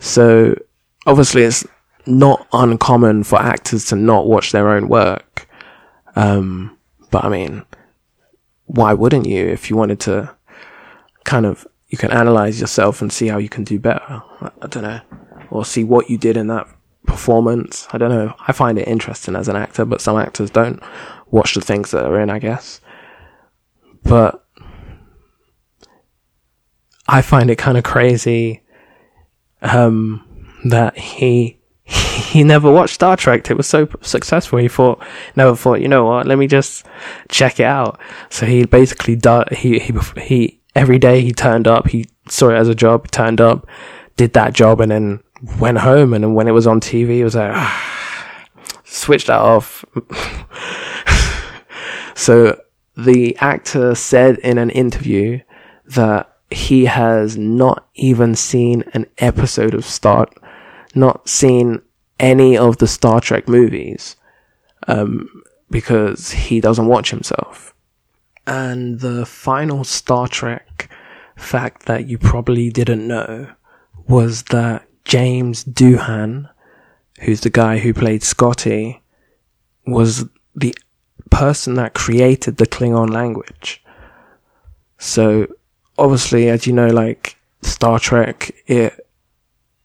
So 0.00 0.56
obviously 1.06 1.42
it's 1.42 1.64
not 2.06 2.48
uncommon 2.52 3.22
for 3.22 3.38
actors 3.38 3.84
to 3.86 3.96
not 3.96 4.26
watch 4.26 4.50
their 4.50 4.70
own 4.70 4.88
work. 4.88 5.48
Um, 6.16 6.76
but 7.10 7.24
I 7.24 7.28
mean, 7.28 7.64
why 8.64 8.92
wouldn't 8.94 9.26
you 9.26 9.46
if 9.46 9.70
you 9.70 9.76
wanted 9.76 10.00
to 10.00 10.34
kind 11.24 11.46
of, 11.46 11.66
you 11.88 11.98
can 11.98 12.10
analyze 12.10 12.60
yourself 12.60 13.02
and 13.02 13.12
see 13.12 13.28
how 13.28 13.38
you 13.38 13.48
can 13.48 13.64
do 13.64 13.78
better. 13.78 14.22
I 14.40 14.66
don't 14.68 14.82
know. 14.82 15.00
Or 15.50 15.64
see 15.64 15.84
what 15.84 16.08
you 16.08 16.16
did 16.16 16.36
in 16.36 16.46
that 16.46 16.66
performance. 17.06 17.86
I 17.92 17.98
don't 17.98 18.10
know. 18.10 18.34
I 18.46 18.52
find 18.52 18.78
it 18.78 18.88
interesting 18.88 19.36
as 19.36 19.48
an 19.48 19.56
actor, 19.56 19.84
but 19.84 20.00
some 20.00 20.16
actors 20.16 20.50
don't 20.50 20.82
watch 21.30 21.54
the 21.54 21.60
things 21.60 21.90
that 21.90 22.04
are 22.04 22.20
in, 22.20 22.30
I 22.30 22.38
guess. 22.38 22.80
But 24.02 24.44
I 27.08 27.22
find 27.22 27.50
it 27.50 27.58
kind 27.58 27.76
of 27.76 27.84
crazy 27.84 28.62
um, 29.62 30.26
that 30.64 30.96
he 30.96 31.58
he 31.84 32.44
never 32.44 32.70
watched 32.70 32.94
Star 32.94 33.16
Trek. 33.16 33.50
It 33.50 33.56
was 33.56 33.66
so 33.66 33.88
successful. 34.00 34.58
He 34.58 34.68
thought, 34.68 35.02
never 35.34 35.56
thought, 35.56 35.80
you 35.80 35.88
know 35.88 36.04
what? 36.04 36.26
Let 36.26 36.38
me 36.38 36.46
just 36.46 36.86
check 37.28 37.58
it 37.58 37.64
out. 37.64 37.98
So 38.28 38.46
he 38.46 38.64
basically 38.64 39.16
did. 39.16 39.52
He 39.52 39.78
he 39.78 39.92
he 40.20 40.60
every 40.74 40.98
day 40.98 41.20
he 41.20 41.32
turned 41.32 41.66
up. 41.66 41.88
He 41.88 42.06
saw 42.28 42.50
it 42.50 42.56
as 42.56 42.68
a 42.68 42.74
job. 42.74 43.10
Turned 43.10 43.40
up, 43.40 43.66
did 44.16 44.32
that 44.34 44.52
job, 44.52 44.80
and 44.80 44.90
then 44.90 45.20
went 45.58 45.78
home. 45.78 46.14
And 46.14 46.34
when 46.34 46.46
it 46.46 46.52
was 46.52 46.66
on 46.66 46.80
TV, 46.80 47.10
he 47.10 47.24
was 47.24 47.34
like, 47.34 47.52
ah, 47.54 48.46
switched 48.84 49.26
that 49.26 49.40
off. 49.40 49.84
so 52.14 52.60
the 52.96 53.36
actor 53.38 53.94
said 53.94 54.38
in 54.38 54.58
an 54.58 54.70
interview 54.70 55.40
that 55.86 56.29
he 56.50 56.86
has 56.86 57.36
not 57.36 57.88
even 57.94 58.34
seen 58.34 58.84
an 58.92 59.06
episode 59.18 59.74
of 59.74 59.84
Star, 59.84 60.28
not 60.94 61.28
seen 61.28 61.80
any 62.18 62.56
of 62.56 62.78
the 62.78 62.86
Star 62.86 63.20
Trek 63.20 63.48
movies, 63.48 64.16
um, 64.88 65.28
because 65.70 66.32
he 66.32 66.60
doesn't 66.60 66.86
watch 66.86 67.10
himself. 67.10 67.74
And 68.46 69.00
the 69.00 69.24
final 69.24 69.84
Star 69.84 70.26
Trek 70.26 70.90
fact 71.36 71.86
that 71.86 72.08
you 72.08 72.18
probably 72.18 72.70
didn't 72.70 73.06
know 73.06 73.52
was 74.08 74.42
that 74.44 74.86
James 75.04 75.64
Doohan, 75.64 76.50
who's 77.20 77.40
the 77.40 77.50
guy 77.50 77.78
who 77.78 77.94
played 77.94 78.22
Scotty, 78.22 79.02
was 79.86 80.26
the 80.54 80.74
person 81.30 81.74
that 81.74 81.94
created 81.94 82.56
the 82.56 82.66
Klingon 82.66 83.10
language. 83.10 83.82
So 84.98 85.46
obviously, 86.00 86.48
as 86.48 86.66
you 86.66 86.72
know, 86.72 86.88
like 86.88 87.36
Star 87.62 87.98
Trek, 87.98 88.50
it 88.66 89.06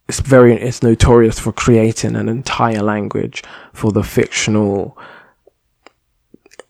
it's 0.07 0.19
very 0.19 0.53
it's 0.55 0.83
notorious 0.83 1.39
for 1.39 1.51
creating 1.51 2.15
an 2.15 2.29
entire 2.29 2.81
language 2.81 3.43
for 3.73 3.91
the 3.91 4.03
fictional 4.03 4.97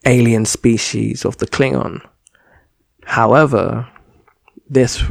alien 0.06 0.46
species 0.46 1.26
of 1.26 1.38
the 1.38 1.48
Klingon. 1.48 2.02
However, 3.06 3.88
this 4.70 5.04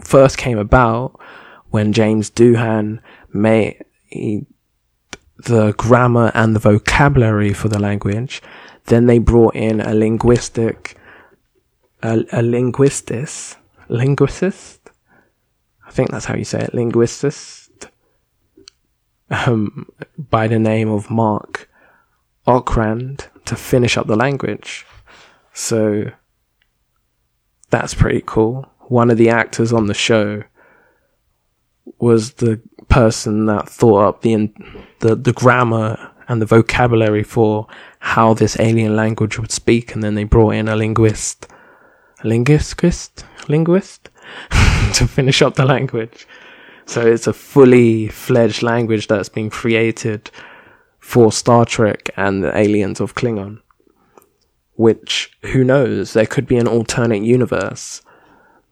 first 0.00 0.38
came 0.38 0.58
about 0.58 1.20
when 1.70 1.92
James 1.92 2.30
Doohan 2.30 3.00
made 3.32 3.84
the 5.38 5.72
grammar 5.76 6.32
and 6.34 6.56
the 6.56 6.60
vocabulary 6.60 7.52
for 7.52 7.68
the 7.68 7.78
language. 7.78 8.42
Then 8.86 9.06
they 9.06 9.18
brought 9.18 9.54
in 9.54 9.80
a 9.80 9.94
linguistic, 9.94 10.96
a, 12.02 12.20
a 12.32 12.42
linguistis, 12.42 13.56
linguist. 13.88 14.90
I 15.86 15.90
think 15.90 16.10
that's 16.10 16.24
how 16.24 16.36
you 16.36 16.44
say 16.44 16.60
it, 16.60 16.74
linguist. 16.74 17.24
um, 19.30 19.88
by 20.16 20.46
the 20.48 20.58
name 20.58 20.88
of 20.88 21.10
Mark 21.10 21.68
Okrand 22.46 23.26
to 23.44 23.56
finish 23.56 23.96
up 23.96 24.06
the 24.06 24.16
language. 24.16 24.86
So 25.52 26.10
that's 27.70 27.94
pretty 27.94 28.22
cool. 28.24 28.66
One 28.88 29.10
of 29.10 29.18
the 29.18 29.30
actors 29.30 29.72
on 29.72 29.86
the 29.86 29.94
show 29.94 30.42
was 31.98 32.34
the 32.34 32.60
person 32.88 33.46
that 33.46 33.68
thought 33.68 34.06
up 34.06 34.22
the 34.22 34.52
the 35.00 35.16
the 35.16 35.32
grammar 35.32 36.12
and 36.28 36.40
the 36.42 36.46
vocabulary 36.46 37.22
for 37.22 37.66
how 38.00 38.34
this 38.34 38.58
alien 38.60 38.96
language 38.96 39.38
would 39.38 39.52
speak, 39.52 39.94
and 39.94 40.02
then 40.02 40.14
they 40.14 40.24
brought 40.24 40.54
in 40.54 40.68
a 40.68 40.76
linguist, 40.76 41.46
linguist, 42.26 43.24
linguist, 43.48 44.10
to 44.94 45.06
finish 45.06 45.40
up 45.42 45.54
the 45.54 45.64
language. 45.64 46.26
So 46.86 47.04
it's 47.06 47.26
a 47.26 47.32
fully 47.32 48.08
fledged 48.08 48.62
language 48.62 49.08
that's 49.08 49.28
been 49.28 49.50
created 49.50 50.30
for 50.98 51.32
Star 51.32 51.64
Trek 51.64 52.10
and 52.16 52.42
the 52.42 52.56
aliens 52.56 53.00
of 53.00 53.14
Klingon. 53.14 53.60
Which, 54.74 55.36
who 55.42 55.64
knows, 55.64 56.12
there 56.12 56.26
could 56.26 56.46
be 56.46 56.58
an 56.58 56.68
alternate 56.68 57.22
universe 57.22 58.02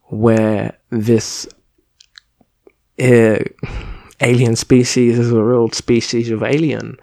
where 0.08 0.78
this 0.90 1.48
uh, 3.00 3.38
alien 4.20 4.56
species 4.56 5.18
is 5.18 5.32
a 5.32 5.42
real 5.42 5.70
species 5.70 6.30
of 6.30 6.42
alien. 6.42 6.98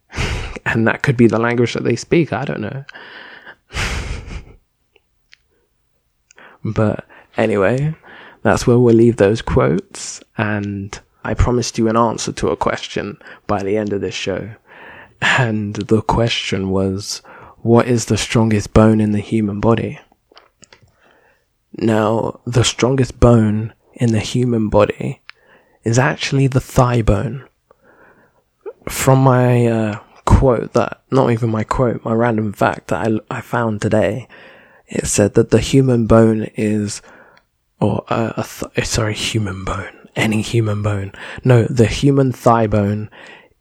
and 0.66 0.86
that 0.86 1.02
could 1.02 1.16
be 1.16 1.26
the 1.26 1.38
language 1.38 1.74
that 1.74 1.84
they 1.84 1.96
speak. 1.96 2.32
I 2.32 2.44
don't 2.44 2.60
know. 2.60 2.84
But 6.64 7.06
anyway, 7.36 7.94
that's 8.42 8.66
where 8.66 8.78
we'll 8.78 8.94
leave 8.94 9.16
those 9.16 9.42
quotes. 9.42 10.22
And 10.36 10.98
I 11.24 11.34
promised 11.34 11.78
you 11.78 11.88
an 11.88 11.96
answer 11.96 12.32
to 12.32 12.48
a 12.48 12.56
question 12.56 13.18
by 13.46 13.62
the 13.62 13.76
end 13.76 13.92
of 13.92 14.00
this 14.00 14.14
show. 14.14 14.54
And 15.20 15.74
the 15.74 16.02
question 16.02 16.70
was, 16.70 17.22
what 17.58 17.86
is 17.86 18.06
the 18.06 18.18
strongest 18.18 18.74
bone 18.74 19.00
in 19.00 19.12
the 19.12 19.20
human 19.20 19.60
body? 19.60 20.00
Now, 21.74 22.40
the 22.44 22.64
strongest 22.64 23.20
bone 23.20 23.72
in 23.94 24.12
the 24.12 24.20
human 24.20 24.68
body 24.68 25.22
is 25.84 25.98
actually 25.98 26.48
the 26.48 26.60
thigh 26.60 27.02
bone. 27.02 27.48
From 28.88 29.20
my 29.20 29.66
uh, 29.66 30.00
quote 30.24 30.72
that, 30.72 31.02
not 31.10 31.30
even 31.30 31.50
my 31.50 31.64
quote, 31.64 32.04
my 32.04 32.12
random 32.12 32.52
fact 32.52 32.88
that 32.88 33.06
I, 33.06 33.36
I 33.38 33.40
found 33.40 33.80
today, 33.80 34.26
it 34.92 35.06
said 35.06 35.34
that 35.34 35.50
the 35.50 35.58
human 35.58 36.06
bone 36.06 36.48
is, 36.54 37.00
or 37.80 38.04
uh, 38.08 38.42
th- 38.42 38.70
eh, 38.76 38.82
sorry, 38.82 39.14
human 39.14 39.64
bone, 39.64 40.08
any 40.14 40.42
human 40.42 40.82
bone. 40.82 41.12
No, 41.44 41.64
the 41.64 41.86
human 41.86 42.30
thigh 42.30 42.66
bone 42.66 43.08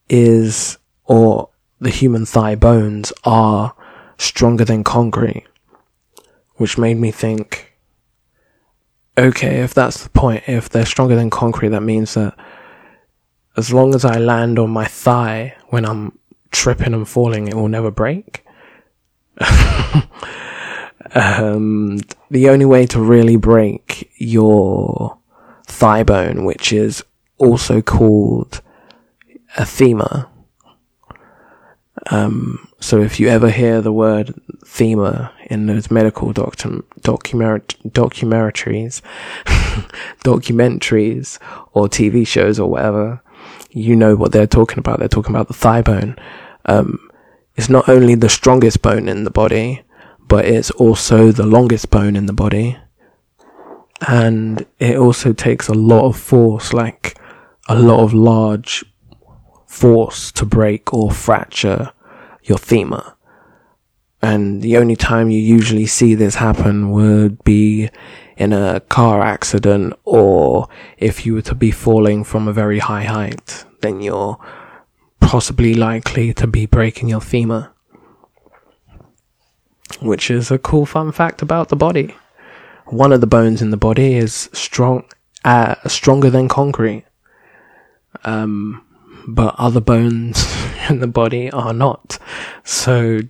is, 0.10 0.78
or 1.06 1.50
the 1.80 1.90
human 1.90 2.26
thigh 2.26 2.56
bones 2.56 3.14
are 3.24 3.74
stronger 4.18 4.66
than 4.66 4.84
concrete, 4.84 5.46
which 6.56 6.78
made 6.78 6.98
me 6.98 7.12
think, 7.12 7.78
okay, 9.18 9.62
if 9.62 9.74
that's 9.74 10.04
the 10.04 10.10
point, 10.10 10.44
if 10.48 10.68
they're 10.68 10.86
stronger 10.86 11.16
than 11.16 11.30
concrete, 11.30 11.70
that 11.70 11.82
means 11.82 12.14
that 12.16 12.38
as 13.56 13.72
long 13.72 13.96
as 13.96 14.04
I 14.04 14.18
land 14.18 14.60
on 14.60 14.70
my 14.70 14.86
thigh 14.86 15.56
when 15.70 15.86
I'm 15.86 16.20
tripping 16.52 16.94
and 16.94 17.08
falling, 17.08 17.48
it 17.48 17.56
will 17.56 17.70
never 17.70 17.90
break. 17.90 18.46
um, 21.16 22.00
the 22.30 22.50
only 22.50 22.66
way 22.66 22.86
to 22.88 23.02
really 23.02 23.36
break 23.36 24.12
your 24.16 25.18
thigh 25.68 26.04
bone, 26.04 26.46
which 26.46 26.72
is 26.72 27.04
also 27.38 27.82
called 27.82 28.62
a 29.58 29.66
femur. 29.66 30.28
Um, 32.10 32.68
so 32.80 33.02
if 33.02 33.20
you 33.20 33.28
ever 33.28 33.50
hear 33.50 33.82
the 33.82 33.94
word 33.94 34.34
femur 34.66 35.30
in 35.46 35.68
those 35.68 35.92
medical 35.92 36.34
docu- 36.34 36.84
document- 37.02 37.78
documentaries, 37.88 39.02
documentaries 40.24 41.38
or 41.74 41.88
TV 41.88 42.26
shows 42.26 42.60
or 42.60 42.70
whatever, 42.70 43.22
you 43.70 43.96
know 43.96 44.16
what 44.16 44.32
they're 44.32 44.48
talking 44.48 44.80
about. 44.80 45.00
They're 45.00 45.08
talking 45.08 45.34
about 45.34 45.48
the 45.48 45.54
thigh 45.54 45.82
bone. 45.82 46.16
Um, 46.66 47.10
it's 47.56 47.70
not 47.70 47.88
only 47.88 48.16
the 48.16 48.30
strongest 48.30 48.82
bone 48.82 49.08
in 49.08 49.24
the 49.24 49.32
body, 49.32 49.84
but 50.32 50.46
it's 50.46 50.72
also 50.72 51.30
the 51.34 51.46
longest 51.46 51.90
bone 51.90 52.16
in 52.16 52.26
the 52.26 52.32
body. 52.32 52.78
And 54.08 54.66
it 54.80 54.96
also 54.96 55.34
takes 55.34 55.68
a 55.68 55.74
lot 55.74 56.06
of 56.06 56.18
force, 56.18 56.72
like 56.72 57.18
a 57.68 57.78
lot 57.78 58.00
of 58.00 58.14
large 58.14 58.86
force 59.68 60.32
to 60.32 60.46
break 60.46 60.94
or 60.94 61.12
fracture 61.12 61.92
your 62.44 62.58
femur. 62.58 63.14
And 64.22 64.62
the 64.62 64.78
only 64.78 64.96
time 64.96 65.32
you 65.32 65.40
usually 65.42 65.86
see 65.86 66.16
this 66.16 66.36
happen 66.36 66.92
would 66.92 67.44
be 67.44 67.90
in 68.38 68.54
a 68.54 68.80
car 68.80 69.22
accident 69.22 69.96
or 70.06 70.70
if 70.96 71.26
you 71.26 71.34
were 71.34 71.42
to 71.42 71.56
be 71.56 71.72
falling 71.72 72.24
from 72.24 72.48
a 72.48 72.54
very 72.54 72.80
high 72.80 73.04
height, 73.04 73.66
then 73.82 74.00
you're 74.00 74.38
possibly 75.20 75.74
likely 75.74 76.34
to 76.36 76.48
be 76.48 76.66
breaking 76.66 77.10
your 77.10 77.20
femur. 77.20 77.74
Which 80.00 80.32
is 80.32 80.52
a 80.52 80.58
cool 80.58 80.86
fun 80.86 81.12
fact 81.12 81.42
about 81.42 81.70
the 81.70 81.76
body. 81.76 82.16
One 82.86 83.12
of 83.12 83.22
the 83.22 83.28
bones 83.28 83.62
in 83.62 83.70
the 83.70 83.78
body 83.78 84.16
is 84.16 84.50
strong, 84.54 85.06
uh, 85.46 85.76
stronger 85.88 86.30
than 86.30 86.48
concrete. 86.48 87.06
Um, 88.24 88.86
but 89.28 89.56
other 89.58 89.82
bones 89.82 90.46
in 90.90 91.00
the 91.00 91.08
body 91.08 91.52
are 91.52 91.74
not. 91.74 92.20
So 92.64 93.22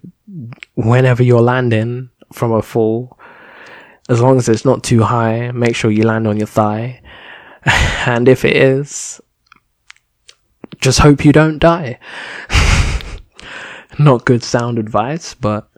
whenever 0.75 1.23
you're 1.23 1.41
landing 1.41 2.09
from 2.31 2.51
a 2.51 2.61
fall, 2.61 3.17
as 4.09 4.19
long 4.19 4.37
as 4.37 4.49
it's 4.49 4.65
not 4.65 4.83
too 4.83 5.03
high, 5.03 5.51
make 5.51 5.75
sure 5.75 5.91
you 5.91 6.03
land 6.03 6.27
on 6.27 6.37
your 6.37 6.47
thigh. 6.47 7.01
and 8.05 8.27
if 8.27 8.43
it 8.43 8.55
is, 8.55 9.21
just 10.79 10.99
hope 10.99 11.23
you 11.23 11.31
don't 11.31 11.59
die. 11.59 11.99
not 13.99 14.25
good 14.25 14.43
sound 14.43 14.79
advice, 14.79 15.33
but 15.33 15.69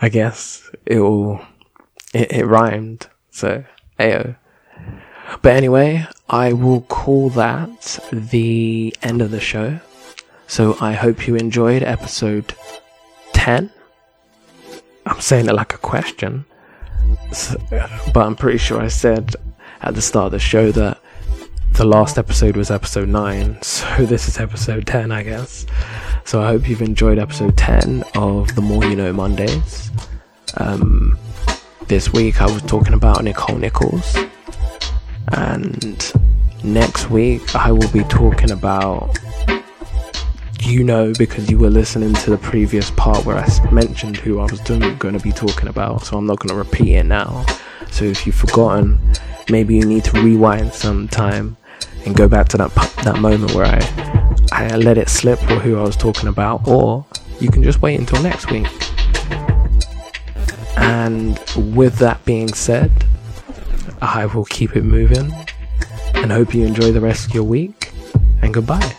I 0.00 0.08
guess 0.08 0.70
it 0.86 0.98
all 0.98 1.40
it, 2.14 2.32
it 2.32 2.46
rhymed. 2.46 3.08
So, 3.30 3.64
ayo. 3.98 4.36
But 5.42 5.54
anyway, 5.54 6.06
I 6.28 6.52
will 6.52 6.82
call 6.82 7.30
that 7.30 7.98
the 8.12 8.94
end 9.02 9.22
of 9.22 9.30
the 9.30 9.40
show. 9.40 9.80
So 10.46 10.76
I 10.80 10.92
hope 10.92 11.28
you 11.28 11.36
enjoyed 11.36 11.84
episode 11.84 12.54
10. 13.34 13.70
I'm 15.06 15.20
saying 15.20 15.48
it 15.48 15.54
like 15.54 15.74
a 15.74 15.78
question, 15.78 16.44
so, 17.32 17.56
but 17.70 18.26
I'm 18.26 18.36
pretty 18.36 18.58
sure 18.58 18.80
I 18.80 18.88
said 18.88 19.34
at 19.80 19.94
the 19.94 20.02
start 20.02 20.26
of 20.26 20.32
the 20.32 20.38
show 20.38 20.72
that 20.72 20.98
the 21.72 21.84
last 21.84 22.18
episode 22.18 22.56
was 22.56 22.70
episode 22.70 23.08
9, 23.08 23.62
so 23.62 23.86
this 24.04 24.28
is 24.28 24.38
episode 24.38 24.86
10, 24.86 25.10
I 25.12 25.22
guess. 25.22 25.66
So 26.30 26.40
I 26.40 26.46
hope 26.46 26.68
you've 26.68 26.80
enjoyed 26.80 27.18
episode 27.18 27.56
10 27.56 28.04
of 28.14 28.54
The 28.54 28.60
More 28.60 28.84
You 28.84 28.94
Know 28.94 29.12
Mondays. 29.12 29.90
Um, 30.58 31.18
this 31.88 32.12
week 32.12 32.40
I 32.40 32.44
was 32.44 32.62
talking 32.62 32.94
about 32.94 33.16
Nichelle 33.16 33.58
Nichols, 33.58 34.16
and 35.32 36.12
next 36.62 37.10
week 37.10 37.52
I 37.56 37.72
will 37.72 37.90
be 37.90 38.04
talking 38.04 38.52
about 38.52 39.18
you 40.60 40.84
know 40.84 41.12
because 41.18 41.50
you 41.50 41.58
were 41.58 41.68
listening 41.68 42.14
to 42.14 42.30
the 42.30 42.38
previous 42.38 42.92
part 42.92 43.26
where 43.26 43.36
I 43.36 43.72
mentioned 43.72 44.16
who 44.16 44.38
I 44.38 44.44
was 44.44 44.60
doing, 44.60 44.96
going 44.98 45.18
to 45.18 45.24
be 45.24 45.32
talking 45.32 45.66
about, 45.66 46.04
so 46.04 46.16
I'm 46.16 46.26
not 46.26 46.38
going 46.38 46.50
to 46.50 46.54
repeat 46.54 46.94
it 46.94 47.06
now. 47.06 47.44
So 47.90 48.04
if 48.04 48.24
you've 48.24 48.36
forgotten, 48.36 49.00
maybe 49.48 49.74
you 49.74 49.84
need 49.84 50.04
to 50.04 50.22
rewind 50.22 50.74
some 50.74 51.08
time 51.08 51.56
and 52.06 52.14
go 52.14 52.28
back 52.28 52.46
to 52.50 52.56
that 52.58 52.72
that 53.02 53.18
moment 53.18 53.52
where 53.52 53.66
I 53.66 54.29
I 54.52 54.76
let 54.76 54.98
it 54.98 55.08
slip 55.08 55.40
or 55.50 55.60
who 55.60 55.78
I 55.78 55.82
was 55.82 55.96
talking 55.96 56.28
about, 56.28 56.66
or 56.66 57.06
you 57.40 57.50
can 57.50 57.62
just 57.62 57.80
wait 57.82 57.98
until 57.98 58.22
next 58.22 58.50
week. 58.50 58.66
And 60.76 61.38
with 61.56 61.98
that 61.98 62.24
being 62.24 62.52
said, 62.52 62.90
I 64.02 64.26
will 64.26 64.44
keep 64.46 64.76
it 64.76 64.82
moving 64.82 65.32
and 66.14 66.32
hope 66.32 66.54
you 66.54 66.66
enjoy 66.66 66.92
the 66.92 67.00
rest 67.00 67.26
of 67.26 67.34
your 67.34 67.44
week 67.44 67.92
and 68.42 68.52
goodbye. 68.52 68.96